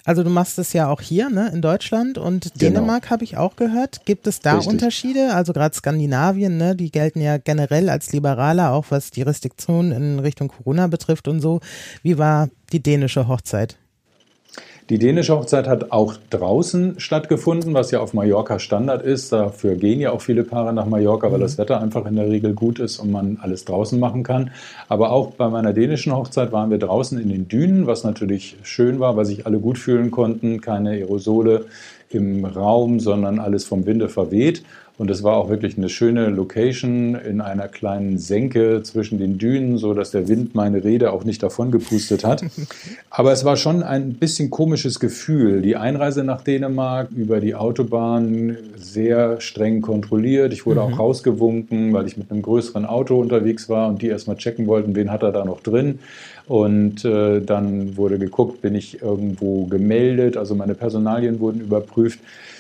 Also 0.05 0.23
du 0.23 0.31
machst 0.31 0.59
es 0.59 0.73
ja 0.73 0.89
auch 0.89 1.01
hier 1.01 1.31
ne, 1.31 1.51
in 1.53 1.63
Deutschland 1.63 2.19
und 2.19 2.53
genau. 2.59 2.81
Dänemark 2.81 3.11
habe 3.11 3.25
ich 3.25 3.37
auch 3.37 3.57
gehört. 3.57 4.05
Gibt 4.05 4.27
es 4.27 4.41
da 4.41 4.55
Richtig. 4.55 4.73
Unterschiede? 4.73 5.35
Also 5.35 5.53
gerade 5.53 5.75
Skandinavien, 5.75 6.57
ne, 6.57 6.77
die 6.77 6.91
gelten 6.91 7.21
ja 7.21 7.39
generell 7.39 7.89
als 7.89 8.13
liberaler, 8.13 8.73
auch 8.73 8.87
was 8.91 9.11
die 9.11 9.23
Restriktionen 9.23 9.93
in 9.93 10.19
Richtung 10.19 10.49
Corona 10.49 10.87
betrifft 10.87 11.29
und 11.29 11.41
so. 11.41 11.61
Wie 12.03 12.19
war 12.19 12.49
die 12.73 12.83
dänische 12.83 13.29
Hochzeit? 13.29 13.77
Die 14.91 14.99
dänische 14.99 15.37
Hochzeit 15.37 15.69
hat 15.69 15.93
auch 15.93 16.17
draußen 16.31 16.99
stattgefunden, 16.99 17.73
was 17.73 17.93
ja 17.93 18.01
auf 18.01 18.15
Mallorca 18.15 18.59
Standard 18.59 19.03
ist. 19.03 19.33
Dafür 19.33 19.77
gehen 19.77 20.01
ja 20.01 20.11
auch 20.11 20.21
viele 20.21 20.43
Paare 20.43 20.73
nach 20.73 20.87
Mallorca, 20.87 21.31
weil 21.31 21.39
mhm. 21.39 21.43
das 21.43 21.57
Wetter 21.57 21.81
einfach 21.81 22.05
in 22.05 22.17
der 22.17 22.29
Regel 22.29 22.53
gut 22.53 22.81
ist 22.81 22.99
und 22.99 23.13
man 23.13 23.39
alles 23.41 23.65
draußen 23.65 23.99
machen 24.01 24.25
kann. 24.25 24.51
Aber 24.89 25.13
auch 25.13 25.33
bei 25.33 25.49
meiner 25.49 25.73
dänischen 25.73 26.15
Hochzeit 26.15 26.51
waren 26.51 26.71
wir 26.71 26.79
draußen 26.79 27.19
in 27.21 27.29
den 27.29 27.47
Dünen, 27.47 27.87
was 27.87 28.03
natürlich 28.03 28.57
schön 28.65 28.99
war, 28.99 29.17
weil 29.17 29.25
sich 29.25 29.47
alle 29.47 29.61
gut 29.61 29.79
fühlen 29.79 30.11
konnten. 30.11 30.61
Keine 30.61 30.91
Aerosole 30.91 31.67
im 32.11 32.45
Raum, 32.45 32.99
sondern 32.99 33.39
alles 33.39 33.65
vom 33.65 33.87
Winde 33.87 34.09
verweht. 34.09 34.65
Und 34.99 35.11
es 35.11 35.23
war 35.23 35.37
auch 35.37 35.49
wirklich 35.49 35.79
eine 35.79 35.89
schöne 35.89 36.29
Location 36.29 37.15
in 37.15 37.41
einer 37.41 37.67
kleinen 37.67 38.19
Senke 38.19 38.83
zwischen 38.83 39.19
den 39.19 39.39
Dünen, 39.39 39.79
so 39.79 39.95
dass 39.95 40.11
der 40.11 40.29
Wind 40.29 40.55
meine 40.55 40.85
Rede 40.85 41.13
auch 41.13 41.25
nicht 41.25 41.43
davon 41.43 41.71
gepustet 41.71 42.25
hat. 42.25 42.45
Aber 43.11 43.33
es 43.33 43.45
war 43.45 43.57
schon 43.57 43.83
ein 43.83 44.15
bisschen 44.15 44.51
komisches 44.51 45.01
Gefühl. 45.01 45.63
Die 45.63 45.77
Einreise 45.77 46.25
nach 46.25 46.43
Dänemark 46.43 47.11
über 47.11 47.41
die 47.41 47.55
Autobahn 47.55 48.57
sehr 48.77 49.41
streng 49.41 49.81
kontrolliert. 49.81 50.53
Ich 50.53 50.67
wurde 50.67 50.81
mhm. 50.81 50.95
auch 50.95 50.99
rausgewunken, 50.99 51.93
weil 51.95 52.07
ich 52.07 52.17
mit 52.19 52.31
einem 52.31 52.43
größeren 52.43 52.85
Auto 52.85 53.19
unterwegs 53.19 53.69
war 53.69 53.89
und 53.89 54.03
die 54.03 54.09
erstmal 54.09 54.37
checken 54.37 54.67
wollten, 54.67 54.95
wen 54.95 55.11
hat 55.11 55.23
er 55.23 55.33
da 55.33 55.45
noch 55.45 55.61
drin. 55.61 56.01
Und 56.47 57.05
äh, 57.05 57.41
dann 57.41 57.97
wurde 57.97 58.19
geguckt, 58.19 58.63
bin 58.63 58.75
ich 58.75 59.01
irgendwo 59.01 59.67
gemeldet, 59.67 60.37
also 60.37 60.55
meine 60.55 60.75
Personalien 60.75 61.41
wurden 61.41 61.61
überprüft. 61.61 62.19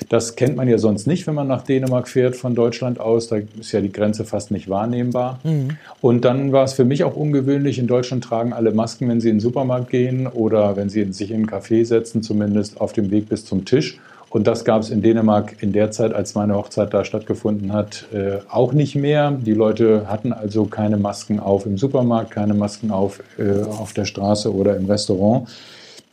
Das 0.08 0.36
kennt 0.36 0.56
man 0.56 0.68
ja 0.68 0.78
sonst 0.78 1.06
nicht, 1.06 1.26
wenn 1.26 1.34
man 1.34 1.48
nach 1.48 1.62
Dänemark 1.62 2.08
fährt 2.08 2.36
von 2.36 2.54
Deutschland 2.54 3.00
aus. 3.00 3.28
Da 3.28 3.36
ist 3.58 3.72
ja 3.72 3.80
die 3.80 3.92
Grenze 3.92 4.24
fast 4.24 4.50
nicht 4.50 4.68
wahrnehmbar. 4.68 5.40
Mhm. 5.44 5.76
Und 6.00 6.24
dann 6.24 6.52
war 6.52 6.64
es 6.64 6.72
für 6.72 6.84
mich 6.84 7.04
auch 7.04 7.16
ungewöhnlich. 7.16 7.78
In 7.78 7.86
Deutschland 7.86 8.24
tragen 8.24 8.52
alle 8.52 8.72
Masken, 8.72 9.08
wenn 9.08 9.20
sie 9.20 9.28
in 9.28 9.36
den 9.36 9.40
Supermarkt 9.40 9.90
gehen 9.90 10.26
oder 10.26 10.76
wenn 10.76 10.88
sie 10.88 11.12
sich 11.12 11.30
in 11.30 11.36
einen 11.36 11.46
Café 11.46 11.84
setzen, 11.84 12.22
zumindest 12.22 12.80
auf 12.80 12.92
dem 12.92 13.10
Weg 13.10 13.28
bis 13.28 13.44
zum 13.44 13.64
Tisch. 13.64 13.98
Und 14.32 14.46
das 14.46 14.64
gab 14.64 14.80
es 14.80 14.88
in 14.88 15.02
Dänemark 15.02 15.62
in 15.62 15.72
der 15.72 15.90
Zeit, 15.90 16.14
als 16.14 16.34
meine 16.34 16.54
Hochzeit 16.54 16.94
da 16.94 17.04
stattgefunden 17.04 17.74
hat, 17.74 18.06
äh, 18.14 18.38
auch 18.48 18.72
nicht 18.72 18.94
mehr. 18.94 19.30
Die 19.30 19.52
Leute 19.52 20.08
hatten 20.08 20.32
also 20.32 20.64
keine 20.64 20.96
Masken 20.96 21.38
auf 21.38 21.66
im 21.66 21.76
Supermarkt, 21.76 22.30
keine 22.30 22.54
Masken 22.54 22.90
auf 22.90 23.22
äh, 23.38 23.62
auf 23.62 23.92
der 23.92 24.06
Straße 24.06 24.52
oder 24.52 24.74
im 24.76 24.86
Restaurant. 24.86 25.48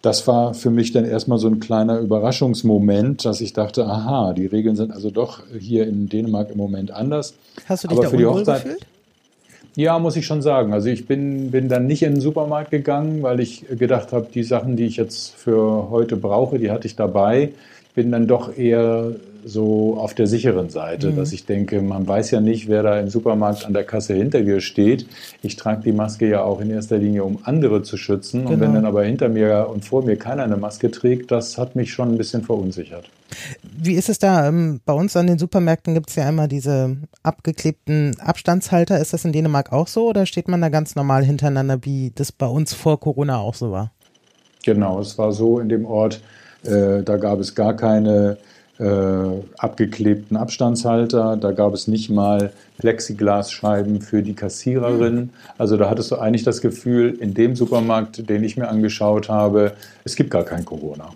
Das 0.02 0.28
war 0.28 0.54
für 0.54 0.70
mich 0.70 0.92
dann 0.92 1.06
erstmal 1.06 1.40
so 1.40 1.48
ein 1.48 1.62
kleiner 1.62 2.00
Überraschungsmoment, 2.00 3.24
dass 3.24 3.40
ich 3.40 3.54
dachte, 3.54 3.86
aha, 3.86 4.34
die 4.34 4.48
Regeln 4.48 4.76
sind 4.76 4.92
also 4.92 5.12
doch 5.12 5.44
hier 5.58 5.88
in 5.88 6.10
Dänemark 6.10 6.52
im 6.52 6.58
Moment 6.58 6.92
anders. 6.92 7.36
Hast 7.68 7.86
du 7.86 7.88
dich 7.88 7.98
Aber 7.98 8.04
da 8.04 8.10
für 8.10 8.18
die 8.18 8.26
Hochzeit, 8.26 8.64
gefühlt? 8.64 8.86
Ja, 9.76 9.98
muss 9.98 10.18
ich 10.18 10.26
schon 10.26 10.42
sagen. 10.42 10.74
Also 10.74 10.90
ich 10.90 11.08
bin, 11.08 11.52
bin 11.52 11.70
dann 11.70 11.88
nicht 11.88 12.04
in 12.04 12.16
den 12.16 12.22
Supermarkt 12.22 12.72
gegangen, 12.72 13.24
weil 13.24 13.40
ich 13.40 13.66
gedacht 13.78 14.12
habe, 14.12 14.28
die 14.34 14.44
Sachen, 14.44 14.76
die 14.76 14.86
ich 14.86 14.98
jetzt 14.98 15.36
für 15.36 15.90
heute 15.90 16.18
brauche, 16.18 16.60
die 16.60 16.70
hatte 16.70 16.86
ich 16.86 16.98
dabei 16.98 17.54
bin 18.00 18.14
dann 18.14 18.28
doch 18.28 18.58
eher 18.58 19.12
so 19.44 19.98
auf 19.98 20.14
der 20.14 20.26
sicheren 20.26 20.70
Seite, 20.70 21.12
mhm. 21.12 21.18
dass 21.18 21.34
ich 21.34 21.46
denke, 21.46 21.82
man 21.82 22.08
weiß 22.08 22.32
ja 22.32 22.40
nicht, 22.40 22.70
wer 22.70 22.82
da 22.82 22.98
im 22.98 23.10
Supermarkt 23.10 23.66
an 23.66 23.74
der 23.74 23.84
Kasse 23.84 24.14
hinter 24.14 24.40
dir 24.40 24.62
steht. 24.62 25.06
Ich 25.42 25.58
trage 25.58 25.84
die 25.84 25.92
Maske 25.92 26.30
ja 26.30 26.42
auch 26.42 26.62
in 26.62 26.70
erster 26.70 26.98
Linie, 26.98 27.26
um 27.26 27.40
andere 27.44 27.84
zu 27.84 27.98
schützen. 27.98 28.44
Genau. 28.44 28.54
Und 28.54 28.60
wenn 28.62 28.68
genau. 28.70 28.84
dann 28.84 28.86
aber 28.86 29.04
hinter 29.04 29.28
mir 29.28 29.68
und 29.70 29.84
vor 29.84 30.06
mir 30.06 30.16
keiner 30.16 30.44
eine 30.44 30.56
Maske 30.56 30.92
trägt, 30.92 31.30
das 31.30 31.58
hat 31.58 31.76
mich 31.76 31.92
schon 31.92 32.14
ein 32.14 32.18
bisschen 32.18 32.42
verunsichert. 32.42 33.10
Wie 33.62 33.96
ist 33.96 34.08
es 34.08 34.18
da? 34.18 34.48
Ähm, 34.48 34.80
bei 34.86 34.94
uns 34.94 35.18
an 35.18 35.28
den 35.28 35.38
Supermärkten 35.38 35.94
gibt 35.94 36.10
es 36.10 36.16
ja 36.16 36.30
immer 36.30 36.48
diese 36.48 36.96
abgeklebten 37.22 38.16
Abstandshalter. 38.22 38.98
Ist 39.02 39.12
das 39.12 39.26
in 39.26 39.34
Dänemark 39.34 39.74
auch 39.74 39.90
so 39.90 40.08
oder 40.08 40.26
steht 40.26 40.48
man 40.48 40.62
da 40.62 40.70
ganz 40.70 40.96
normal 40.96 41.26
hintereinander, 41.26 41.80
wie 41.82 42.14
das 42.16 42.32
bei 42.32 42.48
uns 42.48 42.74
vor 42.74 42.98
Corona 42.98 43.40
auch 43.40 43.56
so 43.56 43.74
war? 43.74 43.92
Genau, 44.64 45.02
es 45.02 45.18
war 45.18 45.34
so 45.34 45.60
in 45.60 45.68
dem 45.68 45.86
Ort, 45.86 46.22
äh, 46.64 47.04
da 47.04 47.18
gab 47.18 47.40
es 47.40 47.56
gar 47.56 47.76
keine 47.76 48.38
äh, 48.80 49.44
abgeklebten 49.58 50.38
Abstandshalter, 50.38 51.38
da 51.38 51.52
gab 51.52 51.74
es 51.74 51.88
nicht 51.88 52.10
mal 52.10 52.54
Plexiglasscheiben 52.78 54.02
für 54.02 54.24
die 54.24 54.34
Kassiererin. 54.34 55.32
Also 55.58 55.76
da 55.76 55.90
hattest 55.90 56.12
du 56.12 56.16
eigentlich 56.16 56.44
das 56.44 56.62
Gefühl, 56.62 57.18
in 57.20 57.34
dem 57.34 57.56
Supermarkt, 57.56 58.30
den 58.30 58.44
ich 58.44 58.56
mir 58.56 58.70
angeschaut 58.70 59.28
habe, 59.28 59.74
es 60.06 60.16
gibt 60.16 60.32
gar 60.32 60.46
kein 60.46 60.64
Corona. 60.64 61.10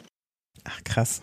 Ach 0.65 0.83
krass. 0.83 1.21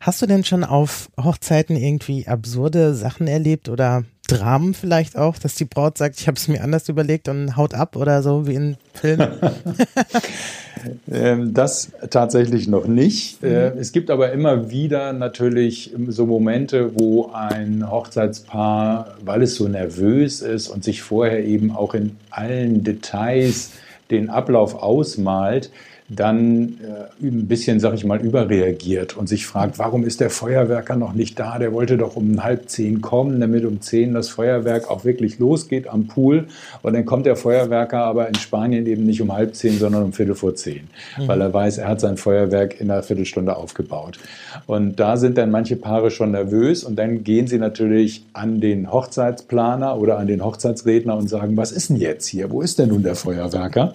Hast 0.00 0.20
du 0.22 0.26
denn 0.26 0.44
schon 0.44 0.64
auf 0.64 1.10
Hochzeiten 1.20 1.76
irgendwie 1.76 2.26
absurde 2.26 2.94
Sachen 2.94 3.26
erlebt 3.26 3.68
oder 3.68 4.04
Dramen 4.28 4.74
vielleicht 4.74 5.16
auch, 5.16 5.38
dass 5.38 5.56
die 5.56 5.64
Braut 5.64 5.98
sagt, 5.98 6.20
ich 6.20 6.28
habe 6.28 6.36
es 6.36 6.46
mir 6.46 6.62
anders 6.62 6.88
überlegt 6.88 7.28
und 7.28 7.56
haut 7.56 7.74
ab 7.74 7.96
oder 7.96 8.22
so 8.22 8.46
wie 8.46 8.54
in 8.54 8.76
Filmen? 8.94 9.32
Ähm, 11.10 11.54
das 11.54 11.90
tatsächlich 12.10 12.68
noch 12.68 12.86
nicht. 12.86 13.42
Mhm. 13.42 13.48
Äh, 13.48 13.68
es 13.78 13.92
gibt 13.92 14.10
aber 14.10 14.32
immer 14.32 14.70
wieder 14.70 15.12
natürlich 15.12 15.94
so 16.08 16.26
Momente, 16.26 16.92
wo 16.98 17.30
ein 17.32 17.90
Hochzeitspaar, 17.90 19.16
weil 19.24 19.42
es 19.42 19.56
so 19.56 19.68
nervös 19.68 20.40
ist 20.40 20.68
und 20.68 20.84
sich 20.84 21.02
vorher 21.02 21.44
eben 21.44 21.70
auch 21.70 21.94
in 21.94 22.16
allen 22.30 22.84
Details 22.84 23.72
den 24.10 24.30
Ablauf 24.30 24.74
ausmalt, 24.74 25.70
dann 26.10 26.78
äh, 26.80 27.26
ein 27.26 27.46
bisschen, 27.48 27.80
sag 27.80 27.92
ich 27.92 28.04
mal, 28.04 28.18
überreagiert 28.20 29.16
und 29.16 29.28
sich 29.28 29.46
fragt, 29.46 29.78
warum 29.78 30.04
ist 30.04 30.20
der 30.20 30.30
Feuerwerker 30.30 30.96
noch 30.96 31.12
nicht 31.12 31.38
da? 31.38 31.58
Der 31.58 31.74
wollte 31.74 31.98
doch 31.98 32.16
um 32.16 32.42
halb 32.42 32.70
zehn 32.70 33.02
kommen, 33.02 33.40
damit 33.40 33.66
um 33.66 33.82
zehn 33.82 34.14
das 34.14 34.30
Feuerwerk 34.30 34.90
auch 34.90 35.04
wirklich 35.04 35.38
losgeht 35.38 35.86
am 35.86 36.06
Pool. 36.06 36.46
Und 36.80 36.94
dann 36.94 37.04
kommt 37.04 37.26
der 37.26 37.36
Feuerwerker 37.36 38.04
aber 38.04 38.26
in 38.26 38.36
Spanien 38.36 38.86
eben 38.86 39.04
nicht 39.04 39.20
um 39.20 39.34
halb 39.34 39.54
zehn, 39.54 39.78
sondern 39.78 40.02
um 40.02 40.12
Viertel 40.14 40.34
vor 40.34 40.54
zehn, 40.54 40.88
mhm. 41.18 41.28
weil 41.28 41.42
er 41.42 41.52
weiß, 41.52 41.76
er 41.76 41.88
hat 41.88 42.00
sein 42.00 42.16
Feuerwerk 42.16 42.80
in 42.80 42.90
einer 42.90 43.02
Viertelstunde 43.02 43.54
aufgebaut. 43.54 44.18
Und 44.66 44.98
da 44.98 45.18
sind 45.18 45.36
dann 45.36 45.50
manche 45.50 45.76
Paare 45.76 46.10
schon 46.10 46.30
nervös 46.30 46.84
und 46.84 46.96
dann 46.96 47.22
gehen 47.22 47.48
sie 47.48 47.58
natürlich 47.58 48.24
an 48.32 48.62
den 48.62 48.90
Hochzeitsplaner 48.90 49.98
oder 49.98 50.18
an 50.18 50.26
den 50.26 50.42
Hochzeitsredner 50.42 51.16
und 51.16 51.28
sagen, 51.28 51.56
was 51.58 51.70
ist 51.70 51.90
denn 51.90 51.96
jetzt 51.96 52.26
hier? 52.26 52.50
Wo 52.50 52.62
ist 52.62 52.78
denn 52.78 52.88
nun 52.88 53.02
der 53.02 53.14
Feuerwerker? 53.14 53.92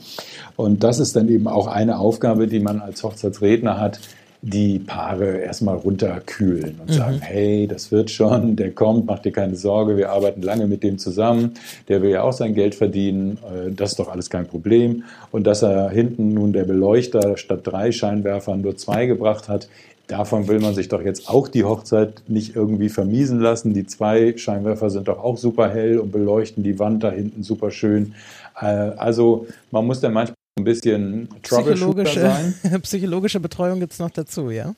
Und 0.56 0.84
das 0.84 1.00
ist 1.00 1.16
dann 1.16 1.28
eben 1.30 1.48
auch 1.48 1.66
eine 1.66 2.03
Aufgabe, 2.04 2.48
die 2.48 2.60
man 2.60 2.82
als 2.82 3.04
Hochzeitsredner 3.04 3.80
hat, 3.80 4.00
die 4.46 4.78
Paare 4.78 5.38
erstmal 5.38 5.78
runterkühlen 5.78 6.76
und 6.82 6.90
mhm. 6.90 6.94
sagen, 6.94 7.20
hey, 7.22 7.66
das 7.66 7.94
wird 7.94 8.12
schon, 8.12 8.58
der 8.58 8.72
kommt, 8.72 9.06
mach 9.06 9.20
dir 9.20 9.32
keine 9.32 9.56
Sorge, 9.56 9.96
wir 9.96 10.12
arbeiten 10.12 10.42
lange 10.42 10.68
mit 10.68 10.84
dem 10.84 10.98
zusammen, 10.98 11.54
der 11.88 12.02
will 12.02 12.10
ja 12.10 12.24
auch 12.24 12.34
sein 12.34 12.54
Geld 12.54 12.76
verdienen, 12.76 13.38
äh, 13.38 13.72
das 13.72 13.92
ist 13.92 14.00
doch 14.00 14.10
alles 14.10 14.30
kein 14.30 14.46
Problem. 14.46 15.04
Und 15.32 15.48
dass 15.48 15.64
er 15.64 15.90
hinten 15.92 16.34
nun 16.34 16.52
der 16.52 16.66
Beleuchter 16.66 17.38
statt 17.38 17.62
drei 17.64 17.94
Scheinwerfern 17.94 18.60
nur 18.60 18.76
zwei 18.76 19.06
gebracht 19.06 19.48
hat, 19.48 19.70
davon 20.08 20.50
will 20.50 20.60
man 20.60 20.74
sich 20.74 20.90
doch 20.90 21.02
jetzt 21.02 21.30
auch 21.30 21.48
die 21.48 21.64
Hochzeit 21.64 22.24
nicht 22.28 22.54
irgendwie 22.54 22.90
vermiesen 22.90 23.40
lassen. 23.40 23.74
Die 23.74 23.86
zwei 23.86 24.36
Scheinwerfer 24.36 24.90
sind 24.90 25.08
doch 25.08 25.24
auch 25.24 25.38
super 25.38 25.70
hell 25.70 26.00
und 26.00 26.12
beleuchten 26.12 26.64
die 26.64 26.80
Wand 26.80 27.04
da 27.06 27.12
hinten 27.12 27.44
super 27.44 27.72
schön. 27.72 28.14
Äh, 28.60 28.66
also 28.66 29.48
man 29.72 29.88
muss 29.88 30.02
dann 30.02 30.12
manchmal 30.12 30.36
ein 30.58 30.64
bisschen 30.64 31.30
Troubleshooter 31.42 32.06
sein. 32.06 32.54
Psychologische 32.84 33.40
Betreuung 33.40 33.80
gibt 33.80 33.94
es 33.94 34.00
noch 34.00 34.12
dazu, 34.12 34.52
ja? 34.52 34.76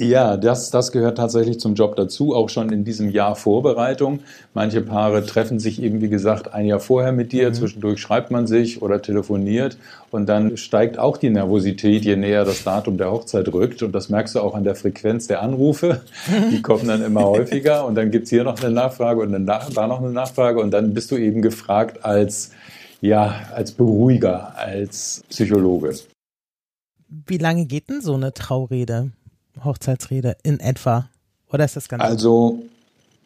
Ja, 0.00 0.36
das, 0.36 0.70
das 0.70 0.92
gehört 0.92 1.18
tatsächlich 1.18 1.58
zum 1.58 1.74
Job 1.74 1.96
dazu, 1.96 2.32
auch 2.32 2.50
schon 2.50 2.70
in 2.70 2.84
diesem 2.84 3.10
Jahr 3.10 3.34
Vorbereitung. 3.34 4.20
Manche 4.54 4.80
Paare 4.80 5.26
treffen 5.26 5.58
sich 5.58 5.82
eben, 5.82 6.00
wie 6.00 6.08
gesagt, 6.08 6.54
ein 6.54 6.66
Jahr 6.66 6.78
vorher 6.78 7.10
mit 7.10 7.32
dir. 7.32 7.48
Mhm. 7.48 7.54
Zwischendurch 7.54 8.00
schreibt 8.00 8.30
man 8.30 8.46
sich 8.46 8.80
oder 8.80 9.02
telefoniert. 9.02 9.76
Und 10.12 10.28
dann 10.28 10.56
steigt 10.56 11.00
auch 11.00 11.16
die 11.16 11.30
Nervosität, 11.30 12.04
je 12.04 12.14
näher 12.14 12.44
das 12.44 12.62
Datum 12.62 12.96
der 12.96 13.10
Hochzeit 13.10 13.52
rückt. 13.52 13.82
Und 13.82 13.90
das 13.90 14.08
merkst 14.08 14.36
du 14.36 14.40
auch 14.40 14.54
an 14.54 14.62
der 14.62 14.76
Frequenz 14.76 15.26
der 15.26 15.42
Anrufe. 15.42 16.02
Die 16.52 16.62
kommen 16.62 16.86
dann 16.86 17.04
immer 17.04 17.24
häufiger. 17.24 17.84
Und 17.84 17.96
dann 17.96 18.12
gibt's 18.12 18.30
hier 18.30 18.44
noch 18.44 18.62
eine 18.62 18.72
Nachfrage 18.72 19.20
und 19.20 19.32
dann 19.32 19.46
da 19.46 19.86
noch 19.88 20.00
eine 20.00 20.12
Nachfrage. 20.12 20.60
Und 20.60 20.70
dann 20.70 20.94
bist 20.94 21.10
du 21.10 21.16
eben 21.16 21.42
gefragt 21.42 22.04
als 22.04 22.52
ja, 23.00 23.42
als 23.54 23.72
Beruhiger, 23.72 24.56
als 24.56 25.22
Psychologe. 25.28 25.94
Wie 27.26 27.38
lange 27.38 27.66
geht 27.66 27.88
denn 27.88 28.00
so 28.00 28.14
eine 28.14 28.34
Traurede, 28.34 29.12
Hochzeitsrede 29.64 30.36
in 30.42 30.60
etwa? 30.60 31.08
Oder 31.50 31.64
ist 31.64 31.76
das 31.76 31.88
ganz 31.88 32.02
Also, 32.02 32.62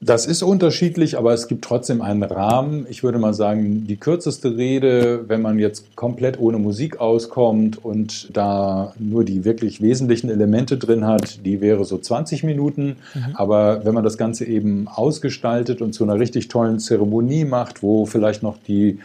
das 0.00 0.26
ist 0.26 0.42
unterschiedlich, 0.42 1.16
aber 1.16 1.32
es 1.32 1.46
gibt 1.46 1.64
trotzdem 1.64 2.02
einen 2.02 2.24
Rahmen. 2.24 2.86
Ich 2.90 3.04
würde 3.04 3.18
mal 3.18 3.34
sagen, 3.34 3.86
die 3.86 3.96
kürzeste 3.96 4.56
Rede, 4.56 5.28
wenn 5.28 5.42
man 5.42 5.60
jetzt 5.60 5.94
komplett 5.94 6.40
ohne 6.40 6.58
Musik 6.58 7.00
auskommt 7.00 7.84
und 7.84 8.36
da 8.36 8.94
nur 8.98 9.24
die 9.24 9.44
wirklich 9.44 9.80
wesentlichen 9.80 10.28
Elemente 10.28 10.76
drin 10.76 11.06
hat, 11.06 11.44
die 11.44 11.60
wäre 11.60 11.84
so 11.84 11.98
20 11.98 12.42
Minuten. 12.42 12.96
Mhm. 13.14 13.34
Aber 13.34 13.84
wenn 13.84 13.94
man 13.94 14.02
das 14.02 14.18
Ganze 14.18 14.44
eben 14.44 14.88
ausgestaltet 14.88 15.80
und 15.80 15.92
zu 15.92 16.02
einer 16.02 16.18
richtig 16.18 16.48
tollen 16.48 16.80
Zeremonie 16.80 17.44
macht, 17.44 17.84
wo 17.84 18.04
vielleicht 18.04 18.42
noch 18.42 18.58
die 18.58 18.98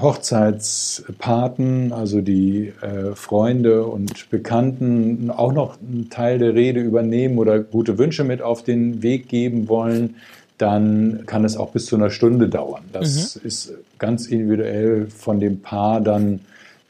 Hochzeitspaten, 0.00 1.92
also 1.92 2.20
die 2.20 2.72
äh, 2.80 3.14
Freunde 3.14 3.86
und 3.86 4.30
Bekannten, 4.30 5.30
auch 5.30 5.52
noch 5.52 5.78
einen 5.80 6.10
Teil 6.10 6.38
der 6.38 6.54
Rede 6.54 6.80
übernehmen 6.80 7.38
oder 7.38 7.60
gute 7.60 7.98
Wünsche 7.98 8.24
mit 8.24 8.42
auf 8.42 8.62
den 8.62 9.02
Weg 9.02 9.28
geben 9.28 9.68
wollen, 9.68 10.16
dann 10.58 11.24
kann 11.26 11.44
es 11.44 11.56
auch 11.56 11.70
bis 11.70 11.86
zu 11.86 11.96
einer 11.96 12.10
Stunde 12.10 12.48
dauern. 12.48 12.82
Das 12.92 13.36
mhm. 13.36 13.46
ist 13.46 13.72
ganz 13.98 14.26
individuell 14.26 15.06
von 15.06 15.40
dem 15.40 15.60
Paar 15.60 16.00
dann 16.00 16.40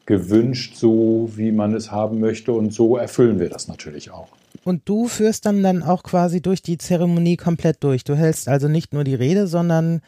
gewünscht, 0.06 0.74
so 0.74 1.30
wie 1.36 1.52
man 1.52 1.74
es 1.74 1.92
haben 1.92 2.18
möchte. 2.18 2.52
Und 2.52 2.72
so 2.72 2.96
erfüllen 2.96 3.38
wir 3.38 3.48
das 3.48 3.68
natürlich 3.68 4.10
auch. 4.10 4.28
Und 4.64 4.82
du 4.86 5.06
führst 5.06 5.46
dann 5.46 5.62
dann 5.62 5.82
auch 5.82 6.02
quasi 6.02 6.40
durch 6.40 6.62
die 6.62 6.78
Zeremonie 6.78 7.36
komplett 7.36 7.82
durch. 7.84 8.02
Du 8.02 8.16
hältst 8.16 8.48
also 8.48 8.68
nicht 8.68 8.92
nur 8.92 9.04
die 9.04 9.14
Rede, 9.14 9.46
sondern 9.46 10.02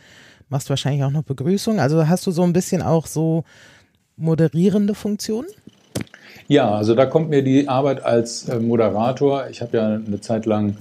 machst 0.52 0.70
wahrscheinlich 0.70 1.02
auch 1.02 1.10
noch 1.10 1.24
Begrüßung. 1.24 1.80
Also 1.80 2.06
hast 2.06 2.26
du 2.26 2.30
so 2.30 2.42
ein 2.42 2.52
bisschen 2.52 2.82
auch 2.82 3.06
so 3.06 3.42
moderierende 4.16 4.94
Funktionen? 4.94 5.48
Ja, 6.46 6.70
also 6.70 6.94
da 6.94 7.06
kommt 7.06 7.30
mir 7.30 7.42
die 7.42 7.68
Arbeit 7.68 8.04
als 8.04 8.48
äh, 8.48 8.60
Moderator. 8.60 9.48
Ich 9.50 9.62
habe 9.62 9.76
ja 9.76 9.86
eine 9.94 10.20
Zeit 10.20 10.46
lang 10.46 10.76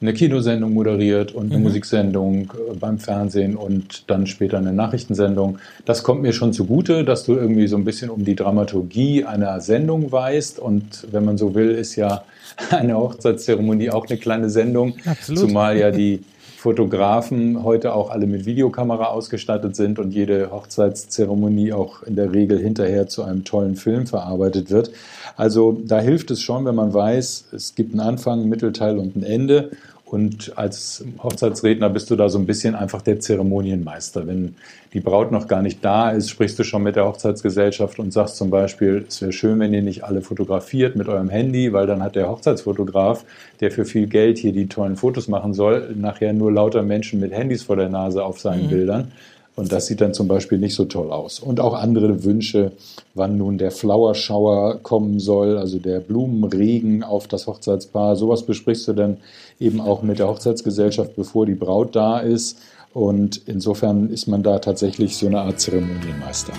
eine 0.00 0.14
Kinosendung 0.14 0.72
moderiert 0.72 1.32
und 1.32 1.50
eine 1.50 1.58
mhm. 1.58 1.64
Musiksendung 1.64 2.52
äh, 2.54 2.74
beim 2.74 2.98
Fernsehen 2.98 3.56
und 3.56 4.10
dann 4.10 4.26
später 4.26 4.56
eine 4.56 4.72
Nachrichtensendung. 4.72 5.58
Das 5.84 6.02
kommt 6.02 6.22
mir 6.22 6.32
schon 6.32 6.54
zugute, 6.54 7.04
dass 7.04 7.24
du 7.24 7.34
irgendwie 7.34 7.66
so 7.68 7.76
ein 7.76 7.84
bisschen 7.84 8.08
um 8.08 8.24
die 8.24 8.34
Dramaturgie 8.34 9.24
einer 9.24 9.60
Sendung 9.60 10.10
weißt. 10.10 10.58
Und 10.58 11.06
wenn 11.12 11.26
man 11.26 11.36
so 11.36 11.54
will, 11.54 11.70
ist 11.72 11.96
ja 11.96 12.24
eine 12.70 12.96
Hochzeitszeremonie 12.96 13.90
auch 13.90 14.08
eine 14.08 14.18
kleine 14.18 14.48
Sendung. 14.48 14.94
Absolut. 15.04 15.40
Zumal 15.40 15.76
ja 15.76 15.90
die 15.90 16.24
Fotografen 16.60 17.64
heute 17.64 17.94
auch 17.94 18.10
alle 18.10 18.26
mit 18.26 18.44
Videokamera 18.44 19.06
ausgestattet 19.06 19.74
sind 19.76 19.98
und 19.98 20.10
jede 20.10 20.50
Hochzeitszeremonie 20.50 21.72
auch 21.72 22.02
in 22.02 22.16
der 22.16 22.34
Regel 22.34 22.58
hinterher 22.58 23.08
zu 23.08 23.22
einem 23.22 23.44
tollen 23.44 23.76
Film 23.76 24.06
verarbeitet 24.06 24.70
wird. 24.70 24.90
Also 25.38 25.80
da 25.82 26.00
hilft 26.00 26.30
es 26.30 26.42
schon, 26.42 26.66
wenn 26.66 26.74
man 26.74 26.92
weiß, 26.92 27.46
es 27.52 27.74
gibt 27.74 27.92
einen 27.92 28.00
Anfang, 28.00 28.40
einen 28.40 28.50
Mittelteil 28.50 28.98
und 28.98 29.16
ein 29.16 29.22
Ende 29.22 29.70
und 30.10 30.58
als 30.58 31.04
Hochzeitsredner 31.22 31.88
bist 31.88 32.10
du 32.10 32.16
da 32.16 32.28
so 32.28 32.38
ein 32.40 32.44
bisschen 32.44 32.74
einfach 32.74 33.00
der 33.00 33.20
Zeremonienmeister. 33.20 34.26
Wenn 34.26 34.56
die 34.92 34.98
Braut 34.98 35.30
noch 35.30 35.46
gar 35.46 35.62
nicht 35.62 35.84
da 35.84 36.10
ist, 36.10 36.30
sprichst 36.30 36.58
du 36.58 36.64
schon 36.64 36.82
mit 36.82 36.96
der 36.96 37.06
Hochzeitsgesellschaft 37.06 38.00
und 38.00 38.12
sagst 38.12 38.36
zum 38.36 38.50
Beispiel, 38.50 39.04
es 39.06 39.22
wäre 39.22 39.32
schön, 39.32 39.60
wenn 39.60 39.72
ihr 39.72 39.82
nicht 39.82 40.02
alle 40.02 40.20
fotografiert 40.20 40.96
mit 40.96 41.08
eurem 41.08 41.28
Handy, 41.28 41.72
weil 41.72 41.86
dann 41.86 42.02
hat 42.02 42.16
der 42.16 42.28
Hochzeitsfotograf, 42.28 43.24
der 43.60 43.70
für 43.70 43.84
viel 43.84 44.08
Geld 44.08 44.38
hier 44.38 44.52
die 44.52 44.66
tollen 44.66 44.96
Fotos 44.96 45.28
machen 45.28 45.54
soll, 45.54 45.94
nachher 45.96 46.32
nur 46.32 46.50
lauter 46.50 46.82
Menschen 46.82 47.20
mit 47.20 47.32
Handys 47.32 47.62
vor 47.62 47.76
der 47.76 47.88
Nase 47.88 48.24
auf 48.24 48.40
seinen 48.40 48.64
mhm. 48.64 48.70
Bildern. 48.70 49.12
Und 49.60 49.70
das 49.72 49.84
sieht 49.84 50.00
dann 50.00 50.14
zum 50.14 50.26
Beispiel 50.26 50.56
nicht 50.56 50.74
so 50.74 50.86
toll 50.86 51.12
aus. 51.12 51.38
Und 51.38 51.60
auch 51.60 51.74
andere 51.74 52.24
Wünsche, 52.24 52.72
wann 53.12 53.36
nun 53.36 53.58
der 53.58 53.70
Flower 53.70 54.14
Shower 54.14 54.78
kommen 54.82 55.20
soll, 55.20 55.58
also 55.58 55.78
der 55.78 56.00
Blumenregen 56.00 57.02
auf 57.02 57.28
das 57.28 57.46
Hochzeitspaar. 57.46 58.16
Sowas 58.16 58.44
besprichst 58.44 58.88
du 58.88 58.94
dann 58.94 59.18
eben 59.60 59.82
auch 59.82 60.00
mit 60.00 60.18
der 60.18 60.28
Hochzeitsgesellschaft, 60.28 61.14
bevor 61.14 61.44
die 61.44 61.56
Braut 61.56 61.94
da 61.94 62.20
ist. 62.20 62.56
Und 62.94 63.42
insofern 63.44 64.08
ist 64.08 64.28
man 64.28 64.42
da 64.42 64.60
tatsächlich 64.60 65.18
so 65.18 65.26
eine 65.26 65.42
Art 65.42 65.60
Zeremonienmeister. 65.60 66.54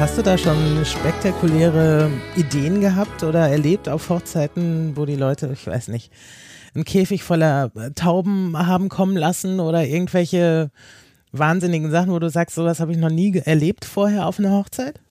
Hast 0.00 0.16
du 0.16 0.22
da 0.22 0.38
schon 0.38 0.56
spektakuläre 0.86 2.10
Ideen 2.34 2.80
gehabt 2.80 3.22
oder 3.22 3.50
erlebt 3.50 3.86
auf 3.86 4.08
Hochzeiten, 4.08 4.96
wo 4.96 5.04
die 5.04 5.14
Leute, 5.14 5.50
ich 5.52 5.66
weiß 5.66 5.88
nicht, 5.88 6.10
einen 6.74 6.86
Käfig 6.86 7.22
voller 7.22 7.70
äh, 7.76 7.90
Tauben 7.90 8.56
haben 8.56 8.88
kommen 8.88 9.14
lassen 9.14 9.60
oder 9.60 9.84
irgendwelche 9.84 10.70
wahnsinnigen 11.32 11.90
Sachen, 11.90 12.12
wo 12.12 12.18
du 12.18 12.30
sagst, 12.30 12.54
sowas 12.54 12.80
habe 12.80 12.92
ich 12.92 12.98
noch 12.98 13.10
nie 13.10 13.42
erlebt 13.44 13.84
vorher 13.84 14.26
auf 14.26 14.38
einer 14.38 14.52
Hochzeit? 14.52 15.02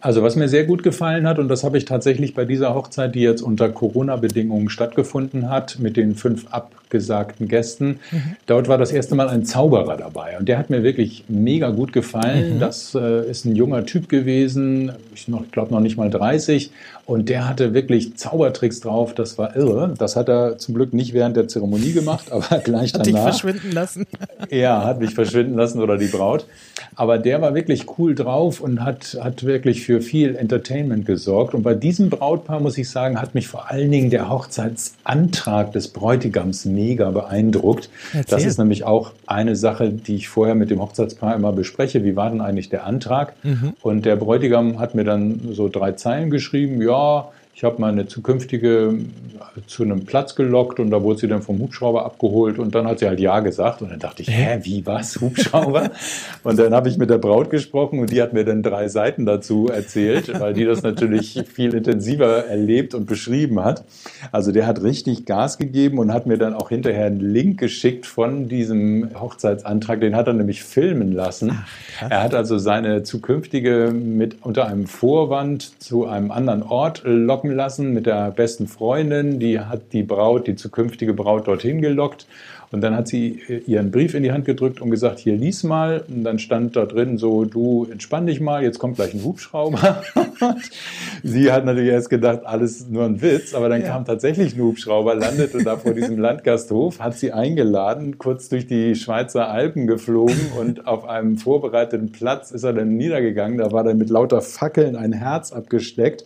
Also 0.00 0.24
was 0.24 0.34
mir 0.34 0.48
sehr 0.48 0.64
gut 0.64 0.82
gefallen 0.82 1.28
hat, 1.28 1.38
und 1.38 1.46
das 1.46 1.62
habe 1.62 1.78
ich 1.78 1.84
tatsächlich 1.84 2.34
bei 2.34 2.44
dieser 2.44 2.74
Hochzeit, 2.74 3.14
die 3.14 3.20
jetzt 3.20 3.40
unter 3.40 3.68
Corona-Bedingungen 3.68 4.68
stattgefunden 4.68 5.48
hat, 5.48 5.78
mit 5.78 5.96
den 5.96 6.16
fünf 6.16 6.52
abgesagten 6.84 7.48
Gästen, 7.48 8.00
mhm. 8.10 8.36
dort 8.46 8.68
war 8.68 8.78
das 8.78 8.92
erste 8.92 9.14
Mal 9.14 9.28
ein 9.28 9.44
Zauberer 9.44 9.96
dabei. 9.96 10.38
Und 10.38 10.48
der 10.48 10.58
hat 10.58 10.70
mir 10.70 10.82
wirklich 10.82 11.24
mega 11.28 11.70
gut 11.70 11.92
gefallen. 11.92 12.56
Mhm. 12.56 12.60
Das 12.60 12.94
äh, 12.94 13.28
ist 13.28 13.44
ein 13.44 13.56
junger 13.56 13.84
Typ 13.84 14.08
gewesen, 14.08 14.92
ich 15.14 15.26
glaube 15.52 15.72
noch 15.72 15.80
nicht 15.80 15.96
mal 15.96 16.10
30. 16.10 16.70
Und 17.06 17.28
der 17.28 17.46
hatte 17.46 17.74
wirklich 17.74 18.16
Zaubertricks 18.16 18.80
drauf, 18.80 19.14
das 19.14 19.36
war 19.36 19.54
irre. 19.56 19.94
Das 19.98 20.16
hat 20.16 20.28
er 20.28 20.56
zum 20.56 20.74
Glück 20.74 20.94
nicht 20.94 21.12
während 21.12 21.36
der 21.36 21.48
Zeremonie 21.48 21.92
gemacht, 21.92 22.32
aber 22.32 22.58
gleich 22.64 22.94
hat 22.94 23.06
danach. 23.06 23.26
Hat 23.26 23.34
dich 23.34 23.40
verschwinden 23.40 23.72
lassen. 23.72 24.06
ja, 24.50 24.84
hat 24.84 25.00
mich 25.00 25.14
verschwinden 25.14 25.54
lassen 25.54 25.82
oder 25.82 25.98
die 25.98 26.06
Braut. 26.06 26.46
Aber 26.96 27.18
der 27.18 27.42
war 27.42 27.54
wirklich 27.54 27.98
cool 27.98 28.14
drauf 28.14 28.60
und 28.60 28.82
hat, 28.82 29.18
hat 29.20 29.44
wirklich 29.44 29.82
für 29.82 30.00
viel 30.00 30.36
Entertainment 30.36 31.04
gesorgt. 31.04 31.54
Und 31.54 31.62
bei 31.62 31.74
diesem 31.74 32.08
Brautpaar, 32.08 32.60
muss 32.60 32.78
ich 32.78 32.88
sagen, 32.88 33.20
hat 33.20 33.34
mich 33.34 33.48
vor 33.48 33.70
allen 33.70 33.90
Dingen 33.90 34.10
der 34.10 34.30
Hochzeitsantrag 34.30 35.72
des 35.72 35.88
Bräutigams 35.88 36.64
mega 36.74 37.10
beeindruckt. 37.10 37.88
Erzähl. 38.12 38.24
Das 38.28 38.44
ist 38.44 38.58
nämlich 38.58 38.84
auch 38.84 39.12
eine 39.26 39.56
Sache, 39.56 39.90
die 39.90 40.16
ich 40.16 40.28
vorher 40.28 40.54
mit 40.54 40.70
dem 40.70 40.80
Hochzeitspaar 40.80 41.34
immer 41.34 41.52
bespreche. 41.52 42.04
Wie 42.04 42.16
war 42.16 42.30
denn 42.30 42.40
eigentlich 42.40 42.68
der 42.68 42.84
Antrag? 42.84 43.34
Mhm. 43.42 43.74
Und 43.82 44.04
der 44.04 44.16
Bräutigam 44.16 44.78
hat 44.78 44.94
mir 44.94 45.04
dann 45.04 45.40
so 45.52 45.68
drei 45.68 45.92
Zeilen 45.92 46.30
geschrieben. 46.30 46.82
Ja, 46.82 46.94
ja, 46.94 47.28
ich 47.54 47.62
habe 47.62 47.80
meine 47.80 48.06
zukünftige 48.06 48.98
zu 49.66 49.84
einem 49.84 50.04
Platz 50.04 50.34
gelockt 50.34 50.80
und 50.80 50.90
da 50.90 51.02
wurde 51.02 51.20
sie 51.20 51.28
dann 51.28 51.42
vom 51.42 51.60
Hubschrauber 51.60 52.04
abgeholt 52.04 52.58
und 52.58 52.74
dann 52.74 52.86
hat 52.86 52.98
sie 52.98 53.06
halt 53.06 53.20
Ja 53.20 53.40
gesagt 53.40 53.82
und 53.82 53.90
dann 53.90 54.00
dachte 54.00 54.22
ich, 54.22 54.28
hä, 54.28 54.58
wie 54.62 54.84
was, 54.84 55.20
Hubschrauber? 55.20 55.90
und 56.42 56.58
dann 56.58 56.74
habe 56.74 56.88
ich 56.88 56.98
mit 56.98 57.10
der 57.10 57.18
Braut 57.18 57.50
gesprochen 57.50 58.00
und 58.00 58.10
die 58.10 58.20
hat 58.20 58.32
mir 58.32 58.44
dann 58.44 58.62
drei 58.64 58.88
Seiten 58.88 59.26
dazu 59.26 59.68
erzählt, 59.68 60.40
weil 60.40 60.54
die 60.54 60.64
das 60.64 60.82
natürlich 60.82 61.40
viel 61.52 61.74
intensiver 61.74 62.46
erlebt 62.46 62.94
und 62.94 63.06
beschrieben 63.06 63.62
hat. 63.62 63.84
Also 64.32 64.50
der 64.50 64.66
hat 64.66 64.82
richtig 64.82 65.24
Gas 65.24 65.56
gegeben 65.58 65.98
und 65.98 66.12
hat 66.12 66.26
mir 66.26 66.38
dann 66.38 66.54
auch 66.54 66.70
hinterher 66.70 67.06
einen 67.06 67.20
Link 67.20 67.60
geschickt 67.60 68.06
von 68.06 68.48
diesem 68.48 69.10
Hochzeitsantrag, 69.18 70.00
den 70.00 70.16
hat 70.16 70.26
er 70.26 70.32
nämlich 70.32 70.64
filmen 70.64 71.12
lassen. 71.12 71.52
Ach, 72.00 72.10
er 72.10 72.22
hat 72.24 72.34
also 72.34 72.58
seine 72.58 73.04
zukünftige 73.04 73.92
mit 73.94 74.38
unter 74.42 74.66
einem 74.66 74.88
Vorwand 74.88 75.80
zu 75.80 76.06
einem 76.06 76.32
anderen 76.32 76.64
Ort 76.64 77.02
locken 77.04 77.43
locken 77.44 77.56
lassen 77.56 77.92
mit 77.92 78.06
der 78.06 78.30
besten 78.30 78.66
Freundin. 78.66 79.38
Die 79.38 79.60
hat 79.60 79.92
die 79.92 80.02
Braut, 80.02 80.46
die 80.46 80.56
zukünftige 80.56 81.12
Braut 81.12 81.46
dorthin 81.46 81.82
gelockt. 81.82 82.26
Und 82.74 82.80
dann 82.80 82.96
hat 82.96 83.06
sie 83.06 83.40
ihren 83.68 83.92
Brief 83.92 84.14
in 84.14 84.24
die 84.24 84.32
Hand 84.32 84.46
gedrückt 84.46 84.80
und 84.80 84.90
gesagt, 84.90 85.20
hier 85.20 85.36
lies 85.36 85.62
mal. 85.62 86.02
Und 86.08 86.24
dann 86.24 86.40
stand 86.40 86.74
da 86.74 86.86
drin 86.86 87.18
so, 87.18 87.44
du 87.44 87.86
entspann 87.88 88.26
dich 88.26 88.40
mal, 88.40 88.64
jetzt 88.64 88.80
kommt 88.80 88.96
gleich 88.96 89.14
ein 89.14 89.22
Hubschrauber. 89.22 90.02
sie 91.22 91.52
hat 91.52 91.64
natürlich 91.66 91.90
erst 91.90 92.10
gedacht, 92.10 92.40
alles 92.44 92.88
nur 92.88 93.04
ein 93.04 93.22
Witz, 93.22 93.54
aber 93.54 93.68
dann 93.68 93.82
ja. 93.82 93.86
kam 93.86 94.04
tatsächlich 94.04 94.56
ein 94.56 94.60
Hubschrauber, 94.60 95.14
landete 95.14 95.62
da 95.62 95.76
vor 95.76 95.94
diesem 95.94 96.18
Landgasthof, 96.18 96.98
hat 96.98 97.16
sie 97.16 97.30
eingeladen, 97.30 98.18
kurz 98.18 98.48
durch 98.48 98.66
die 98.66 98.96
Schweizer 98.96 99.50
Alpen 99.50 99.86
geflogen 99.86 100.50
und 100.58 100.88
auf 100.88 101.08
einem 101.08 101.38
vorbereiteten 101.38 102.10
Platz 102.10 102.50
ist 102.50 102.64
er 102.64 102.72
dann 102.72 102.96
niedergegangen. 102.96 103.58
Da 103.58 103.70
war 103.70 103.84
dann 103.84 103.98
mit 103.98 104.10
lauter 104.10 104.40
Fackeln 104.40 104.96
ein 104.96 105.12
Herz 105.12 105.52
abgesteckt. 105.52 106.24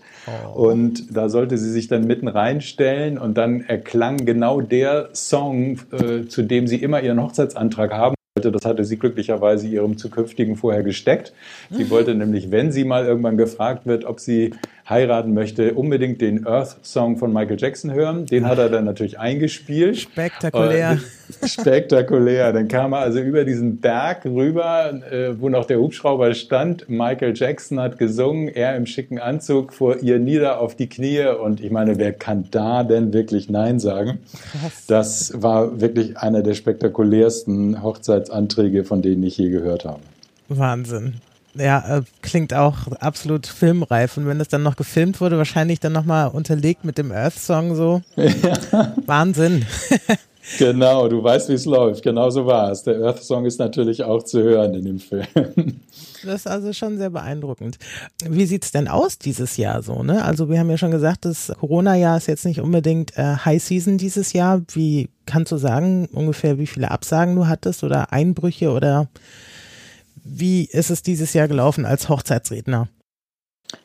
Oh. 0.54 0.70
Und 0.70 1.14
da 1.14 1.28
sollte 1.28 1.58
sie 1.58 1.70
sich 1.70 1.88
dann 1.88 2.06
mitten 2.06 2.26
reinstellen 2.26 3.18
und 3.18 3.36
dann 3.36 3.60
erklang 3.60 4.24
genau 4.24 4.62
der 4.62 5.10
Song, 5.12 5.80
äh, 5.92 6.26
zu 6.37 6.37
dem 6.42 6.66
sie 6.66 6.76
immer 6.76 7.02
ihren 7.02 7.22
Hochzeitsantrag 7.22 7.92
haben 7.92 8.14
wollte. 8.36 8.52
Das 8.52 8.64
hatte 8.64 8.84
sie 8.84 8.98
glücklicherweise 8.98 9.66
ihrem 9.66 9.96
zukünftigen 9.98 10.56
vorher 10.56 10.82
gesteckt. 10.82 11.32
Sie 11.70 11.84
mhm. 11.84 11.90
wollte 11.90 12.14
nämlich, 12.14 12.50
wenn 12.50 12.72
sie 12.72 12.84
mal 12.84 13.04
irgendwann 13.04 13.36
gefragt 13.36 13.86
wird, 13.86 14.04
ob 14.04 14.20
sie 14.20 14.54
heiraten 14.88 15.34
möchte, 15.34 15.74
unbedingt 15.74 16.20
den 16.20 16.46
Earth-Song 16.46 17.18
von 17.18 17.32
Michael 17.32 17.58
Jackson 17.58 17.92
hören. 17.92 18.26
Den 18.26 18.46
hat 18.46 18.58
er 18.58 18.70
dann 18.70 18.84
natürlich 18.84 19.18
eingespielt. 19.18 19.98
Spektakulär. 19.98 20.98
Spektakulär. 21.44 22.52
Dann 22.52 22.68
kam 22.68 22.92
er 22.92 23.00
also 23.00 23.20
über 23.20 23.44
diesen 23.44 23.80
Berg 23.80 24.24
rüber, 24.24 24.92
äh, 25.10 25.38
wo 25.38 25.48
noch 25.48 25.66
der 25.66 25.78
Hubschrauber 25.78 26.32
stand. 26.34 26.88
Michael 26.88 27.34
Jackson 27.36 27.80
hat 27.80 27.98
gesungen, 27.98 28.48
er 28.48 28.76
im 28.76 28.86
schicken 28.86 29.18
Anzug 29.18 29.74
vor 29.74 29.98
ihr 29.98 30.18
nieder 30.18 30.60
auf 30.60 30.74
die 30.74 30.88
Knie. 30.88 31.26
Und 31.26 31.60
ich 31.60 31.70
meine, 31.70 31.98
wer 31.98 32.12
kann 32.12 32.46
da 32.50 32.82
denn 32.82 33.12
wirklich 33.12 33.50
Nein 33.50 33.80
sagen? 33.80 34.20
Das 34.86 35.32
war 35.34 35.80
wirklich 35.80 36.16
einer 36.16 36.42
der 36.42 36.54
spektakulärsten 36.54 37.82
Hochzeitsanträge, 37.82 38.84
von 38.84 39.02
denen 39.02 39.22
ich 39.22 39.36
je 39.36 39.50
gehört 39.50 39.84
habe. 39.84 40.00
Wahnsinn. 40.48 41.14
Ja, 41.54 41.98
äh, 41.98 42.02
klingt 42.22 42.54
auch 42.54 42.86
absolut 43.00 43.46
filmreif. 43.46 44.16
Und 44.16 44.26
wenn 44.26 44.38
das 44.38 44.48
dann 44.48 44.62
noch 44.62 44.76
gefilmt 44.76 45.20
wurde, 45.20 45.38
wahrscheinlich 45.38 45.80
dann 45.80 45.92
nochmal 45.92 46.28
unterlegt 46.28 46.84
mit 46.84 46.98
dem 46.98 47.10
Earth-Song 47.10 47.74
so. 47.74 48.02
Ja. 48.16 48.94
Wahnsinn. 49.06 49.66
Genau, 50.56 51.08
du 51.08 51.22
weißt, 51.22 51.50
wie 51.50 51.54
es 51.54 51.66
läuft. 51.66 52.02
Genau 52.02 52.30
so 52.30 52.46
war 52.46 52.70
es. 52.70 52.82
Der 52.82 53.00
Earth 53.02 53.22
Song 53.22 53.44
ist 53.44 53.58
natürlich 53.58 54.02
auch 54.02 54.22
zu 54.22 54.42
hören 54.42 54.74
in 54.74 54.84
dem 54.84 54.98
Film. 54.98 55.26
Das 56.24 56.40
ist 56.40 56.46
also 56.46 56.72
schon 56.72 56.98
sehr 56.98 57.10
beeindruckend. 57.10 57.78
Wie 58.24 58.46
sieht's 58.46 58.72
denn 58.72 58.88
aus 58.88 59.18
dieses 59.18 59.56
Jahr 59.56 59.82
so? 59.82 60.02
Ne? 60.02 60.24
Also 60.24 60.48
wir 60.48 60.58
haben 60.58 60.70
ja 60.70 60.78
schon 60.78 60.90
gesagt, 60.90 61.24
das 61.24 61.52
Corona-Jahr 61.60 62.16
ist 62.16 62.26
jetzt 62.26 62.44
nicht 62.46 62.60
unbedingt 62.60 63.16
äh, 63.16 63.36
High 63.44 63.62
Season 63.62 63.98
dieses 63.98 64.32
Jahr. 64.32 64.62
Wie 64.72 65.10
kannst 65.26 65.52
du 65.52 65.58
sagen, 65.58 66.08
ungefähr 66.12 66.58
wie 66.58 66.66
viele 66.66 66.90
Absagen 66.90 67.36
du 67.36 67.46
hattest 67.46 67.84
oder 67.84 68.12
Einbrüche 68.12 68.70
oder 68.70 69.08
wie 70.24 70.64
ist 70.64 70.90
es 70.90 71.02
dieses 71.02 71.32
Jahr 71.34 71.48
gelaufen 71.48 71.84
als 71.84 72.08
Hochzeitsredner? 72.08 72.88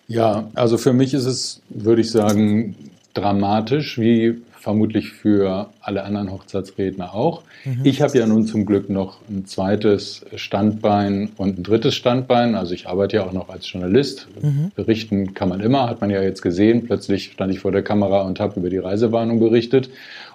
Ja, 0.08 0.50
also 0.54 0.78
für 0.78 0.94
mich 0.94 1.14
ist 1.14 1.26
es, 1.26 1.62
würde 1.70 2.02
ich 2.02 2.12
sagen, 2.12 2.76
dramatisch, 3.14 4.00
wie 4.00 4.42
vermutlich 4.64 5.12
für 5.12 5.70
alle 5.82 6.04
anderen 6.04 6.32
Hochzeitsredner 6.32 7.14
auch. 7.14 7.44
Mhm. 7.66 7.82
Ich 7.84 8.02
habe 8.02 8.18
ja 8.18 8.26
nun 8.26 8.46
zum 8.46 8.66
Glück 8.66 8.90
noch 8.90 9.18
ein 9.30 9.46
zweites 9.46 10.26
Standbein 10.38 11.32
und 11.36 11.60
ein 11.60 11.64
drittes 11.64 11.96
Standbein. 11.96 12.56
Also 12.56 12.74
ich 12.74 12.88
arbeite 12.88 13.18
ja 13.18 13.26
auch 13.26 13.34
noch 13.34 13.50
als 13.50 13.70
Journalist. 13.70 14.30
Mhm. 14.42 14.72
Berichten 14.74 15.34
kann 15.34 15.50
man 15.50 15.60
immer, 15.60 15.90
hat 15.90 16.00
man 16.00 16.10
ja 16.10 16.22
jetzt 16.22 16.42
gesehen. 16.42 16.86
Plötzlich 16.86 17.34
stand 17.34 17.54
ich 17.54 17.60
vor 17.60 17.74
der 17.74 17.84
Kamera 17.84 18.22
und 18.22 18.40
habe 18.40 18.58
über 18.58 18.70
die 18.70 18.78
Reisewarnung 18.78 19.40
berichtet. 19.40 19.90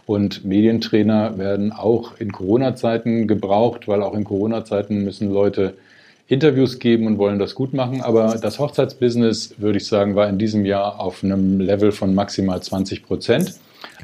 Und 0.05 0.45
Medientrainer 0.45 1.39
werden 1.39 1.73
auch 1.73 2.19
in 2.19 2.31
Corona-Zeiten 2.31 3.29
gebraucht, 3.29 3.89
weil 3.89 4.03
auch 4.03 4.15
in 4.15 4.25
Corona-Zeiten 4.25 5.05
müssen 5.05 5.33
Leute 5.33 5.75
Interviews 6.29 6.79
geben 6.79 7.07
und 7.07 7.19
wollen 7.19 7.39
das 7.39 7.55
gut 7.55 7.73
machen. 7.73 8.03
Aber 8.03 8.37
das 8.41 8.59
Hochzeitsbusiness, 8.59 9.55
würde 9.57 9.79
ich 9.79 9.87
sagen, 9.87 10.15
war 10.15 10.29
in 10.29 10.39
diesem 10.39 10.65
Jahr 10.65 11.01
auf 11.01 11.25
einem 11.25 11.59
Level 11.59 11.91
von 11.91 12.15
maximal 12.15 12.63
20 12.63 13.03
Prozent. 13.03 13.55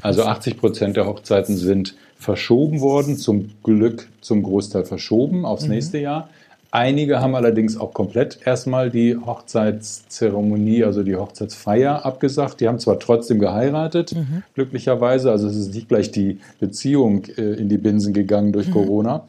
Also 0.01 0.23
80 0.23 0.57
Prozent 0.57 0.97
der 0.97 1.05
Hochzeiten 1.05 1.55
sind 1.55 1.95
verschoben 2.17 2.81
worden, 2.81 3.17
zum 3.17 3.51
Glück 3.63 4.07
zum 4.21 4.41
Großteil 4.41 4.85
verschoben 4.85 5.45
aufs 5.45 5.65
mhm. 5.65 5.71
nächste 5.71 5.99
Jahr. 5.99 6.29
Einige 6.71 7.21
haben 7.21 7.35
allerdings 7.35 7.77
auch 7.77 7.93
komplett 7.93 8.39
erstmal 8.43 8.89
die 8.89 9.15
Hochzeitszeremonie, 9.15 10.83
also 10.83 11.03
die 11.03 11.15
Hochzeitsfeier 11.15 12.05
abgesagt. 12.05 12.59
Die 12.59 12.67
haben 12.67 12.79
zwar 12.79 12.99
trotzdem 12.99 13.39
geheiratet, 13.39 14.13
mhm. 14.13 14.43
glücklicherweise, 14.55 15.31
also 15.31 15.47
es 15.47 15.55
ist 15.55 15.73
nicht 15.73 15.87
gleich 15.87 16.11
die 16.11 16.39
Beziehung 16.59 17.25
äh, 17.37 17.53
in 17.53 17.69
die 17.69 17.77
Binsen 17.77 18.13
gegangen 18.13 18.51
durch 18.51 18.67
mhm. 18.67 18.73
Corona. 18.73 19.25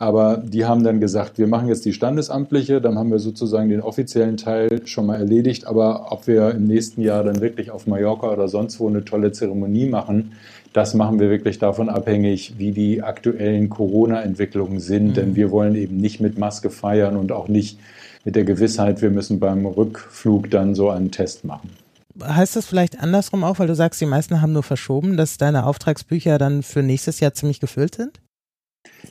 Aber 0.00 0.38
die 0.38 0.64
haben 0.64 0.82
dann 0.82 0.98
gesagt, 0.98 1.36
wir 1.36 1.46
machen 1.46 1.68
jetzt 1.68 1.84
die 1.84 1.92
standesamtliche, 1.92 2.80
dann 2.80 2.98
haben 2.98 3.10
wir 3.10 3.18
sozusagen 3.18 3.68
den 3.68 3.82
offiziellen 3.82 4.38
Teil 4.38 4.80
schon 4.86 5.04
mal 5.04 5.16
erledigt. 5.16 5.66
Aber 5.66 6.10
ob 6.10 6.26
wir 6.26 6.52
im 6.52 6.66
nächsten 6.66 7.02
Jahr 7.02 7.22
dann 7.22 7.42
wirklich 7.42 7.70
auf 7.70 7.86
Mallorca 7.86 8.32
oder 8.32 8.48
sonst 8.48 8.80
wo 8.80 8.88
eine 8.88 9.04
tolle 9.04 9.32
Zeremonie 9.32 9.84
machen, 9.84 10.32
das 10.72 10.94
machen 10.94 11.20
wir 11.20 11.28
wirklich 11.28 11.58
davon 11.58 11.90
abhängig, 11.90 12.54
wie 12.56 12.72
die 12.72 13.02
aktuellen 13.02 13.68
Corona-Entwicklungen 13.68 14.80
sind. 14.80 15.08
Mhm. 15.08 15.12
Denn 15.12 15.36
wir 15.36 15.50
wollen 15.50 15.74
eben 15.74 15.98
nicht 15.98 16.18
mit 16.18 16.38
Maske 16.38 16.70
feiern 16.70 17.18
und 17.18 17.30
auch 17.30 17.48
nicht 17.48 17.78
mit 18.24 18.36
der 18.36 18.44
Gewissheit, 18.44 19.02
wir 19.02 19.10
müssen 19.10 19.38
beim 19.38 19.66
Rückflug 19.66 20.50
dann 20.50 20.74
so 20.74 20.88
einen 20.88 21.10
Test 21.10 21.44
machen. 21.44 21.68
Heißt 22.22 22.56
das 22.56 22.64
vielleicht 22.64 22.98
andersrum 23.00 23.44
auch, 23.44 23.58
weil 23.58 23.66
du 23.66 23.74
sagst, 23.74 24.00
die 24.00 24.06
meisten 24.06 24.40
haben 24.40 24.54
nur 24.54 24.62
verschoben, 24.62 25.18
dass 25.18 25.36
deine 25.36 25.66
Auftragsbücher 25.66 26.38
dann 26.38 26.62
für 26.62 26.82
nächstes 26.82 27.20
Jahr 27.20 27.34
ziemlich 27.34 27.60
gefüllt 27.60 27.96
sind? 27.96 28.18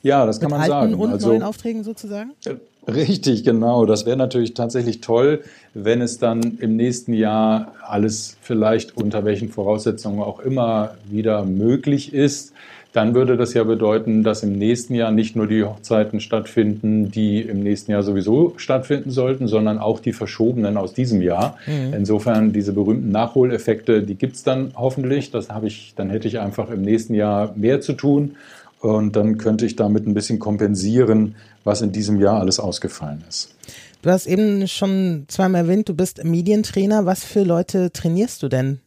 Ja, 0.04 0.26
das 0.26 0.40
kann 0.40 0.52
man 0.52 0.62
alten 0.62 0.72
sagen. 0.72 0.94
Und 0.96 1.12
also, 1.12 1.30
neuen 1.30 1.44
Aufträgen 1.44 1.84
sozusagen? 1.84 2.32
Äh, 2.46 2.92
richtig, 2.92 3.44
genau. 3.44 3.86
Das 3.86 4.06
wäre 4.06 4.18
natürlich 4.18 4.54
tatsächlich 4.54 5.02
toll, 5.02 5.42
wenn 5.74 6.02
es 6.02 6.20
dann 6.20 6.58
im 6.60 6.76
nächsten 6.76 7.14
Jahr 7.14 7.74
alles 7.86 8.38
vielleicht 8.42 8.98
unter 8.98 9.26
welchen 9.26 9.50
Voraussetzungen 9.50 10.22
auch 10.22 10.40
immer 10.40 10.96
wieder 11.10 11.44
möglich 11.44 12.14
ist. 12.14 12.54
Dann 12.92 13.14
würde 13.14 13.38
das 13.38 13.54
ja 13.54 13.64
bedeuten, 13.64 14.24
dass 14.24 14.42
im 14.42 14.54
nächsten 14.54 14.96
Jahr 14.96 15.12
nicht 15.12 15.36
nur 15.36 15.46
die 15.46 15.64
Hochzeiten 15.64 16.20
stattfinden, 16.20 17.12
die 17.12 17.40
im 17.40 17.62
nächsten 17.62 17.92
Jahr 17.92 18.02
sowieso 18.02 18.54
stattfinden 18.58 19.12
sollten, 19.12 19.48
sondern 19.48 19.78
auch 19.78 20.00
die 20.00 20.12
verschobenen 20.12 20.76
aus 20.76 20.94
diesem 20.94 21.22
Jahr. 21.22 21.56
Mhm. 21.68 21.94
Insofern 21.94 22.52
diese 22.52 22.74
berühmten 22.74 23.12
Nachholeffekte, 23.12 24.02
die 24.02 24.16
gibt 24.16 24.38
es 24.38 24.44
dann 24.44 24.72
hoffentlich. 24.76 25.30
Das 25.30 25.50
habe 25.50 25.68
ich, 25.68 25.94
dann 25.98 26.10
hätte 26.10 26.28
ich 26.28 26.40
einfach 26.40 26.72
im 26.72 26.82
nächsten 26.82 27.14
Jahr 27.14 27.54
mehr 27.56 27.80
zu 27.80 27.94
tun 27.94 28.36
und 28.80 29.16
dann 29.16 29.38
könnte 29.38 29.66
ich 29.66 29.76
damit 29.76 30.08
ein 30.08 30.14
bisschen 30.14 30.40
kompensieren, 30.40 31.36
was 31.64 31.82
in 31.82 31.92
diesem 31.92 32.20
Jahr 32.20 32.40
alles 32.40 32.60
ausgefallen 32.60 33.24
ist. 33.28 33.56
Du 34.02 34.10
hast 34.10 34.28
eben 34.28 34.68
schon 34.68 35.26
zweimal 35.28 35.64
erwähnt, 35.64 35.90
du 35.90 35.94
bist 35.94 36.24
Medientrainer. 36.24 37.06
Was 37.06 37.26
für 37.26 37.44
Leute 37.44 37.92
trainierst 37.92 38.42
du 38.42 38.48
denn? 38.48 38.80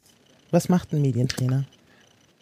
Was 0.51 0.71
macht 0.71 0.93
ein 0.93 1.03
Medientrainer? 1.03 1.65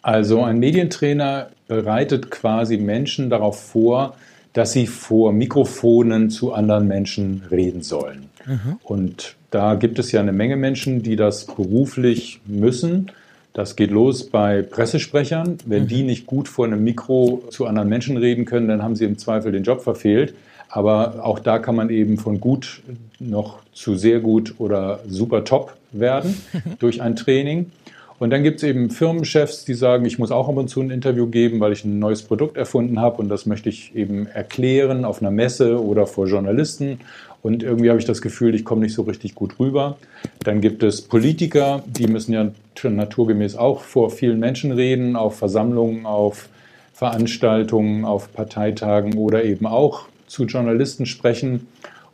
Also 0.01 0.41
ein 0.43 0.57
Medientrainer 0.59 1.49
bereitet 1.67 2.31
quasi 2.31 2.77
Menschen 2.77 3.29
darauf 3.29 3.61
vor, 3.61 4.15
dass 4.53 4.71
sie 4.71 4.87
vor 4.87 5.31
Mikrofonen 5.31 6.29
zu 6.29 6.53
anderen 6.53 6.87
Menschen 6.87 7.43
reden 7.51 7.83
sollen. 7.83 8.29
Mhm. 8.45 8.79
Und 8.83 9.35
da 9.49 9.75
gibt 9.75 9.99
es 9.99 10.11
ja 10.11 10.19
eine 10.19 10.33
Menge 10.33 10.55
Menschen, 10.55 11.03
die 11.03 11.15
das 11.15 11.45
beruflich 11.45 12.41
müssen. 12.45 13.11
Das 13.53 13.75
geht 13.75 13.91
los 13.91 14.29
bei 14.29 14.61
Pressesprechern. 14.61 15.57
Wenn 15.65 15.83
mhm. 15.83 15.87
die 15.87 16.03
nicht 16.03 16.25
gut 16.25 16.47
vor 16.47 16.65
einem 16.65 16.83
Mikro 16.83 17.43
zu 17.49 17.65
anderen 17.65 17.89
Menschen 17.89 18.17
reden 18.17 18.45
können, 18.45 18.67
dann 18.67 18.81
haben 18.81 18.95
sie 18.95 19.05
im 19.05 19.17
Zweifel 19.17 19.51
den 19.51 19.63
Job 19.63 19.81
verfehlt. 19.81 20.33
Aber 20.69 21.25
auch 21.25 21.39
da 21.39 21.59
kann 21.59 21.75
man 21.75 21.89
eben 21.89 22.17
von 22.17 22.39
gut 22.39 22.81
noch 23.19 23.59
zu 23.73 23.95
sehr 23.95 24.21
gut 24.21 24.55
oder 24.57 25.01
super 25.07 25.43
top 25.43 25.75
werden 25.91 26.41
durch 26.79 27.01
ein 27.01 27.15
Training. 27.17 27.71
Und 28.19 28.29
dann 28.29 28.43
gibt 28.43 28.57
es 28.57 28.63
eben 28.63 28.91
Firmenchefs, 28.91 29.65
die 29.65 29.73
sagen, 29.73 30.05
ich 30.05 30.19
muss 30.19 30.31
auch 30.31 30.47
ab 30.47 30.55
und 30.55 30.69
zu 30.69 30.79
ein 30.79 30.91
Interview 30.91 31.25
geben, 31.25 31.59
weil 31.59 31.73
ich 31.73 31.83
ein 31.83 31.97
neues 31.97 32.21
Produkt 32.21 32.55
erfunden 32.55 32.99
habe 33.01 33.17
und 33.17 33.29
das 33.29 33.47
möchte 33.47 33.67
ich 33.67 33.95
eben 33.95 34.27
erklären 34.27 35.05
auf 35.05 35.21
einer 35.21 35.31
Messe 35.31 35.83
oder 35.83 36.05
vor 36.05 36.27
Journalisten. 36.27 36.99
Und 37.43 37.63
irgendwie 37.63 37.89
habe 37.89 37.99
ich 37.99 38.05
das 38.05 38.21
Gefühl, 38.21 38.53
ich 38.55 38.65
komme 38.65 38.81
nicht 38.81 38.93
so 38.93 39.01
richtig 39.03 39.35
gut 39.35 39.59
rüber. 39.59 39.97
Dann 40.43 40.61
gibt 40.61 40.83
es 40.83 41.01
Politiker, 41.01 41.83
die 41.87 42.07
müssen 42.07 42.33
ja 42.33 42.51
naturgemäß 42.83 43.55
auch 43.55 43.81
vor 43.81 44.09
vielen 44.09 44.39
Menschen 44.39 44.71
reden, 44.71 45.15
auf 45.15 45.37
Versammlungen, 45.37 46.05
auf 46.05 46.49
Veranstaltungen, 46.93 48.05
auf 48.05 48.31
Parteitagen 48.33 49.15
oder 49.17 49.43
eben 49.43 49.65
auch 49.65 50.05
zu 50.27 50.45
Journalisten 50.45 51.05
sprechen. 51.05 51.67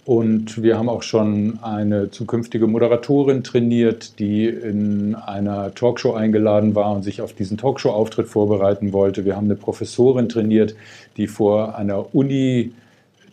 Und 0.06 0.64
wir 0.64 0.78
haben 0.78 0.88
auch 0.88 1.04
schon 1.04 1.60
eine 1.62 2.10
zukünftige 2.12 2.66
Moderatorin 2.66 3.44
trainiert, 3.44 4.20
die 4.20 4.46
in 4.46 5.16
einer 5.16 5.76
Talkshow 5.76 6.14
eingeladen 6.14 6.76
war 6.76 6.94
und 6.96 7.04
sich 7.04 7.22
auf 7.22 7.34
diesen 7.34 7.58
Talkshow-Auftritt 7.58 8.28
vorbereiten 8.28 8.94
wollte. 8.94 9.26
Wir 9.26 9.36
haben 9.36 9.48
eine 9.48 9.58
Professorin 9.58 10.30
trainiert, 10.30 10.78
die 11.18 11.28
vor 11.28 11.76
einer 11.76 12.16
Uni 12.16 12.72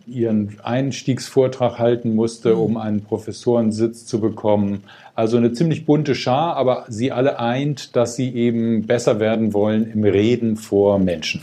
ihren 0.07 0.59
Einstiegsvortrag 0.63 1.79
halten 1.79 2.15
musste, 2.15 2.55
mhm. 2.55 2.61
um 2.61 2.77
einen 2.77 3.03
Professorensitz 3.03 4.07
zu 4.07 4.21
bekommen. 4.21 4.85
Also 5.15 5.37
eine 5.37 5.53
ziemlich 5.53 5.87
bunte 5.87 6.15
Schar, 6.15 6.57
aber 6.57 6.85
sie 6.89 7.13
alle 7.13 7.39
eint, 7.39 7.95
dass 7.97 8.17
sie 8.17 8.35
eben 8.35 8.87
besser 8.87 9.21
werden 9.21 9.53
wollen 9.53 9.91
im 9.91 10.05
Reden 10.05 10.57
vor 10.57 10.99
Menschen. 10.99 11.43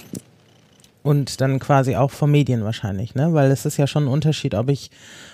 Und 1.04 1.42
dann 1.42 1.58
quasi 1.58 1.96
auch 1.96 2.12
vor 2.12 2.28
Medien 2.28 2.64
wahrscheinlich, 2.64 3.16
ne? 3.16 3.34
Weil 3.34 3.50
es 3.50 3.66
ist 3.66 3.78
ja 3.78 3.88
schon 3.88 4.04
ein 4.04 4.12
Unterschied, 4.12 4.54
ob 4.54 4.70
ich 4.70 4.92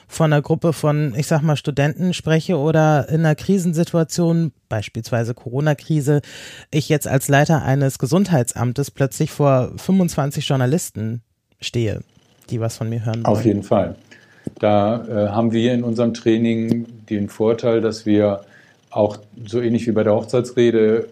von 0.07 0.31
einer 0.31 0.41
Gruppe 0.41 0.71
von, 0.71 1.13
ich 1.17 1.27
sag 1.27 1.41
mal, 1.41 1.57
Studenten 1.57 2.13
spreche 2.13 2.57
oder 2.57 3.09
in 3.09 3.19
einer 3.21 3.35
Krisensituation, 3.35 4.53
beispielsweise 4.69 5.33
Corona-Krise, 5.33 6.21
ich 6.71 6.87
jetzt 6.87 7.07
als 7.07 7.27
Leiter 7.27 7.63
eines 7.63 7.99
Gesundheitsamtes 7.99 8.91
plötzlich 8.91 9.31
vor 9.31 9.73
25 9.75 10.47
Journalisten 10.47 11.21
stehe, 11.59 12.01
die 12.49 12.59
was 12.59 12.77
von 12.77 12.89
mir 12.89 13.05
hören 13.05 13.23
wollen. 13.23 13.25
Auf 13.25 13.45
jeden 13.45 13.63
Fall. 13.63 13.95
Da 14.59 15.05
äh, 15.07 15.29
haben 15.29 15.51
wir 15.51 15.73
in 15.73 15.83
unserem 15.83 16.13
Training 16.13 16.85
den 17.09 17.29
Vorteil, 17.29 17.81
dass 17.81 18.05
wir 18.05 18.41
auch 18.89 19.17
so 19.45 19.61
ähnlich 19.61 19.87
wie 19.87 19.91
bei 19.91 20.03
der 20.03 20.13
Hochzeitsrede 20.13 21.07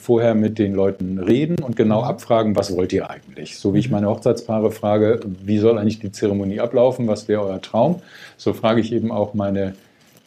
vorher 0.00 0.34
mit 0.34 0.58
den 0.58 0.74
Leuten 0.74 1.18
reden 1.18 1.62
und 1.62 1.76
genau 1.76 2.02
abfragen, 2.02 2.56
was 2.56 2.74
wollt 2.76 2.92
ihr 2.92 3.08
eigentlich? 3.08 3.56
So 3.58 3.72
wie 3.72 3.78
ich 3.78 3.88
mhm. 3.88 3.94
meine 3.94 4.08
Hochzeitspaare 4.08 4.72
frage, 4.72 5.20
wie 5.44 5.58
soll 5.58 5.78
eigentlich 5.78 6.00
die 6.00 6.10
Zeremonie 6.10 6.58
ablaufen, 6.58 7.06
was 7.06 7.28
wäre 7.28 7.42
euer 7.42 7.60
Traum? 7.60 8.02
So 8.36 8.52
frage 8.52 8.80
ich 8.80 8.92
eben 8.92 9.12
auch 9.12 9.34
meine 9.34 9.74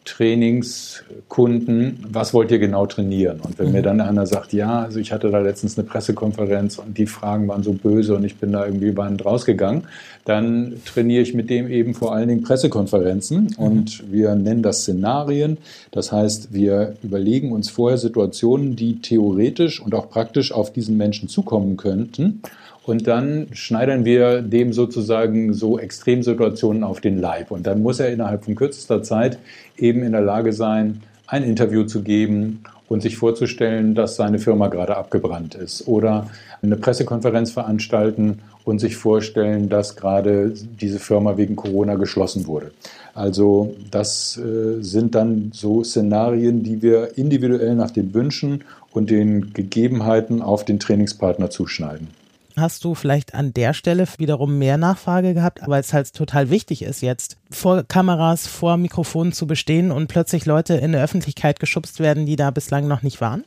Trainingskunden, 0.04 2.04
was 2.08 2.34
wollt 2.34 2.50
ihr 2.50 2.58
genau 2.58 2.86
trainieren? 2.86 3.40
Und 3.40 3.58
wenn 3.58 3.68
mhm. 3.68 3.72
mir 3.72 3.82
dann 3.82 4.00
einer 4.00 4.26
sagt, 4.26 4.52
ja, 4.52 4.82
also 4.82 5.00
ich 5.00 5.12
hatte 5.12 5.30
da 5.30 5.38
letztens 5.38 5.78
eine 5.78 5.86
Pressekonferenz 5.86 6.78
und 6.78 6.98
die 6.98 7.06
Fragen 7.06 7.48
waren 7.48 7.62
so 7.62 7.72
böse 7.72 8.14
und 8.14 8.24
ich 8.24 8.36
bin 8.36 8.52
da 8.52 8.66
irgendwie 8.66 8.96
weinend 8.96 9.24
rausgegangen, 9.24 9.84
dann 10.24 10.74
trainiere 10.84 11.22
ich 11.22 11.34
mit 11.34 11.50
dem 11.50 11.70
eben 11.70 11.94
vor 11.94 12.14
allen 12.14 12.28
Dingen 12.28 12.42
Pressekonferenzen 12.42 13.44
mhm. 13.44 13.54
und 13.56 14.12
wir 14.12 14.34
nennen 14.34 14.62
das 14.62 14.82
Szenarien. 14.82 15.58
Das 15.90 16.12
heißt, 16.12 16.52
wir 16.52 16.96
überlegen 17.02 17.52
uns 17.52 17.70
vorher 17.70 17.98
Situationen, 17.98 18.76
die 18.76 19.00
theoretisch 19.00 19.80
und 19.80 19.94
auch 19.94 20.10
praktisch 20.10 20.52
auf 20.52 20.72
diesen 20.72 20.96
Menschen 20.96 21.28
zukommen 21.28 21.76
könnten 21.76 22.42
und 22.86 23.06
dann 23.06 23.48
schneidern 23.52 24.04
wir 24.04 24.42
dem 24.42 24.72
sozusagen 24.72 25.54
so 25.54 25.78
Extremsituationen 25.78 26.84
auf 26.84 27.00
den 27.00 27.18
Leib. 27.18 27.50
Und 27.50 27.66
dann 27.66 27.82
muss 27.82 27.98
er 27.98 28.12
innerhalb 28.12 28.44
von 28.44 28.54
kürzester 28.54 29.02
Zeit 29.02 29.38
eben 29.78 30.02
in 30.02 30.12
der 30.12 30.20
Lage 30.20 30.52
sein, 30.52 31.02
ein 31.26 31.44
Interview 31.44 31.84
zu 31.84 32.02
geben 32.02 32.62
und 32.88 33.00
sich 33.00 33.16
vorzustellen, 33.16 33.94
dass 33.94 34.16
seine 34.16 34.38
Firma 34.38 34.68
gerade 34.68 34.96
abgebrannt 34.96 35.54
ist 35.54 35.88
oder 35.88 36.28
eine 36.62 36.76
Pressekonferenz 36.76 37.52
veranstalten 37.52 38.40
und 38.64 38.78
sich 38.78 38.96
vorstellen, 38.96 39.70
dass 39.70 39.96
gerade 39.96 40.52
diese 40.80 40.98
Firma 40.98 41.38
wegen 41.38 41.56
Corona 41.56 41.94
geschlossen 41.94 42.46
wurde. 42.46 42.72
Also 43.14 43.74
das 43.90 44.36
äh, 44.36 44.82
sind 44.82 45.14
dann 45.14 45.50
so 45.54 45.82
Szenarien, 45.82 46.62
die 46.62 46.82
wir 46.82 47.16
individuell 47.16 47.74
nach 47.74 47.90
den 47.90 48.12
Wünschen 48.12 48.64
und 48.92 49.10
den 49.10 49.54
Gegebenheiten 49.54 50.42
auf 50.42 50.64
den 50.64 50.78
Trainingspartner 50.78 51.48
zuschneiden. 51.48 52.08
Hast 52.56 52.84
du 52.84 52.94
vielleicht 52.94 53.34
an 53.34 53.52
der 53.52 53.74
Stelle 53.74 54.06
wiederum 54.18 54.58
mehr 54.58 54.76
Nachfrage 54.76 55.34
gehabt, 55.34 55.60
weil 55.66 55.80
es 55.80 55.92
halt 55.92 56.14
total 56.14 56.50
wichtig 56.50 56.82
ist, 56.82 57.00
jetzt 57.00 57.36
vor 57.50 57.82
Kameras, 57.82 58.46
vor 58.46 58.76
Mikrofonen 58.76 59.32
zu 59.32 59.46
bestehen 59.46 59.90
und 59.90 60.06
plötzlich 60.06 60.46
Leute 60.46 60.74
in 60.74 60.92
der 60.92 61.02
Öffentlichkeit 61.02 61.58
geschubst 61.58 61.98
werden, 61.98 62.26
die 62.26 62.36
da 62.36 62.50
bislang 62.50 62.86
noch 62.86 63.02
nicht 63.02 63.20
waren? 63.20 63.42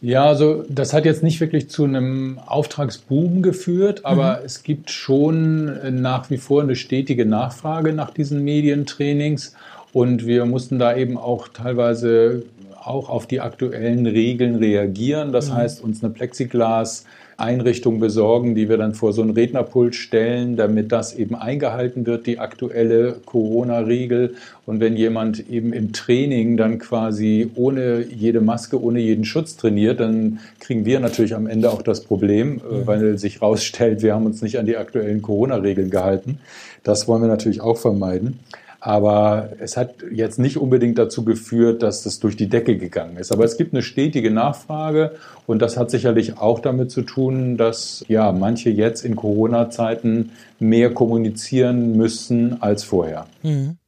Ja, 0.00 0.26
also 0.26 0.64
das 0.68 0.92
hat 0.92 1.04
jetzt 1.04 1.22
nicht 1.22 1.40
wirklich 1.40 1.70
zu 1.70 1.84
einem 1.84 2.38
Auftragsboom 2.44 3.42
geführt, 3.42 4.04
aber 4.04 4.38
mhm. 4.38 4.44
es 4.44 4.62
gibt 4.62 4.90
schon 4.90 6.00
nach 6.02 6.28
wie 6.30 6.38
vor 6.38 6.62
eine 6.62 6.76
stetige 6.76 7.26
Nachfrage 7.26 7.92
nach 7.92 8.10
diesen 8.10 8.42
Medientrainings 8.44 9.54
und 9.92 10.26
wir 10.26 10.44
mussten 10.44 10.78
da 10.78 10.94
eben 10.94 11.16
auch 11.16 11.48
teilweise 11.48 12.42
auch 12.84 13.08
auf 13.08 13.26
die 13.26 13.40
aktuellen 13.40 14.06
Regeln 14.06 14.56
reagieren. 14.56 15.32
Das 15.32 15.48
mhm. 15.48 15.54
heißt, 15.54 15.82
uns 15.82 16.04
eine 16.04 16.12
Plexiglas 16.12 17.04
Einrichtung 17.38 18.00
besorgen, 18.00 18.54
die 18.54 18.68
wir 18.68 18.78
dann 18.78 18.94
vor 18.94 19.12
so 19.12 19.20
ein 19.20 19.30
Rednerpult 19.30 19.94
stellen, 19.94 20.56
damit 20.56 20.90
das 20.90 21.14
eben 21.14 21.34
eingehalten 21.34 22.06
wird, 22.06 22.26
die 22.26 22.38
aktuelle 22.38 23.16
Corona-Regel. 23.26 24.34
Und 24.64 24.80
wenn 24.80 24.96
jemand 24.96 25.50
eben 25.50 25.72
im 25.74 25.92
Training 25.92 26.56
dann 26.56 26.78
quasi 26.78 27.50
ohne 27.54 28.04
jede 28.04 28.40
Maske, 28.40 28.82
ohne 28.82 29.00
jeden 29.00 29.24
Schutz 29.24 29.56
trainiert, 29.56 30.00
dann 30.00 30.40
kriegen 30.60 30.86
wir 30.86 30.98
natürlich 30.98 31.34
am 31.34 31.46
Ende 31.46 31.70
auch 31.70 31.82
das 31.82 32.02
Problem, 32.02 32.54
mhm. 32.54 32.86
weil 32.86 33.18
sich 33.18 33.40
herausstellt, 33.40 34.02
wir 34.02 34.14
haben 34.14 34.24
uns 34.24 34.40
nicht 34.40 34.58
an 34.58 34.64
die 34.64 34.78
aktuellen 34.78 35.20
Corona-Regeln 35.20 35.90
gehalten. 35.90 36.38
Das 36.84 37.06
wollen 37.06 37.20
wir 37.20 37.28
natürlich 37.28 37.60
auch 37.60 37.76
vermeiden. 37.76 38.38
Aber 38.80 39.50
es 39.58 39.76
hat 39.76 39.96
jetzt 40.12 40.38
nicht 40.38 40.58
unbedingt 40.58 40.98
dazu 40.98 41.24
geführt, 41.24 41.82
dass 41.82 42.02
das 42.02 42.20
durch 42.20 42.36
die 42.36 42.48
Decke 42.48 42.76
gegangen 42.76 43.16
ist. 43.16 43.32
Aber 43.32 43.44
es 43.44 43.56
gibt 43.56 43.72
eine 43.72 43.82
stetige 43.82 44.30
Nachfrage 44.30 45.12
und 45.46 45.60
das 45.60 45.76
hat 45.76 45.90
sicherlich 45.90 46.38
auch 46.38 46.60
damit 46.60 46.90
zu 46.90 47.02
tun, 47.02 47.56
dass 47.56 48.04
ja 48.08 48.32
manche 48.32 48.70
jetzt 48.70 49.04
in 49.04 49.16
Corona-Zeiten 49.16 50.30
mehr 50.58 50.92
kommunizieren 50.92 51.96
müssen 51.96 52.62
als 52.62 52.84
vorher. 52.84 53.26
Mhm. 53.42 53.78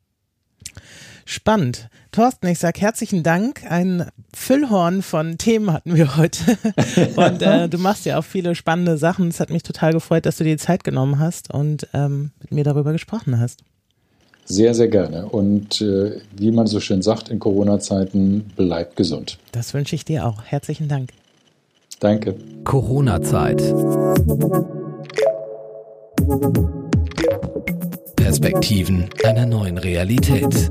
Spannend. 1.30 1.90
Thorsten, 2.10 2.46
ich 2.46 2.58
sage 2.58 2.80
herzlichen 2.80 3.22
Dank. 3.22 3.70
Ein 3.70 4.06
Füllhorn 4.34 5.02
von 5.02 5.36
Themen 5.36 5.70
hatten 5.70 5.94
wir 5.94 6.16
heute. 6.16 6.56
Und 7.16 7.42
äh, 7.42 7.68
du 7.68 7.76
machst 7.76 8.06
ja 8.06 8.18
auch 8.18 8.24
viele 8.24 8.54
spannende 8.54 8.96
Sachen. 8.96 9.28
Es 9.28 9.38
hat 9.38 9.50
mich 9.50 9.62
total 9.62 9.92
gefreut, 9.92 10.24
dass 10.24 10.38
du 10.38 10.44
dir 10.44 10.56
die 10.56 10.62
Zeit 10.62 10.84
genommen 10.84 11.18
hast 11.18 11.52
und 11.52 11.86
ähm, 11.92 12.30
mit 12.40 12.52
mir 12.52 12.64
darüber 12.64 12.92
gesprochen 12.92 13.38
hast. 13.38 13.62
Sehr, 14.50 14.74
sehr 14.74 14.88
gerne. 14.88 15.26
Und 15.26 15.82
äh, 15.82 16.20
wie 16.34 16.50
man 16.50 16.66
so 16.66 16.80
schön 16.80 17.02
sagt, 17.02 17.28
in 17.28 17.38
Corona-Zeiten 17.38 18.50
bleibt 18.56 18.96
gesund. 18.96 19.38
Das 19.52 19.74
wünsche 19.74 19.94
ich 19.94 20.06
dir 20.06 20.26
auch. 20.26 20.42
Herzlichen 20.42 20.88
Dank. 20.88 21.10
Danke. 22.00 22.34
Corona-Zeit. 22.64 23.58
Perspektiven 28.16 29.10
einer 29.22 29.44
neuen 29.44 29.76
Realität. 29.76 30.70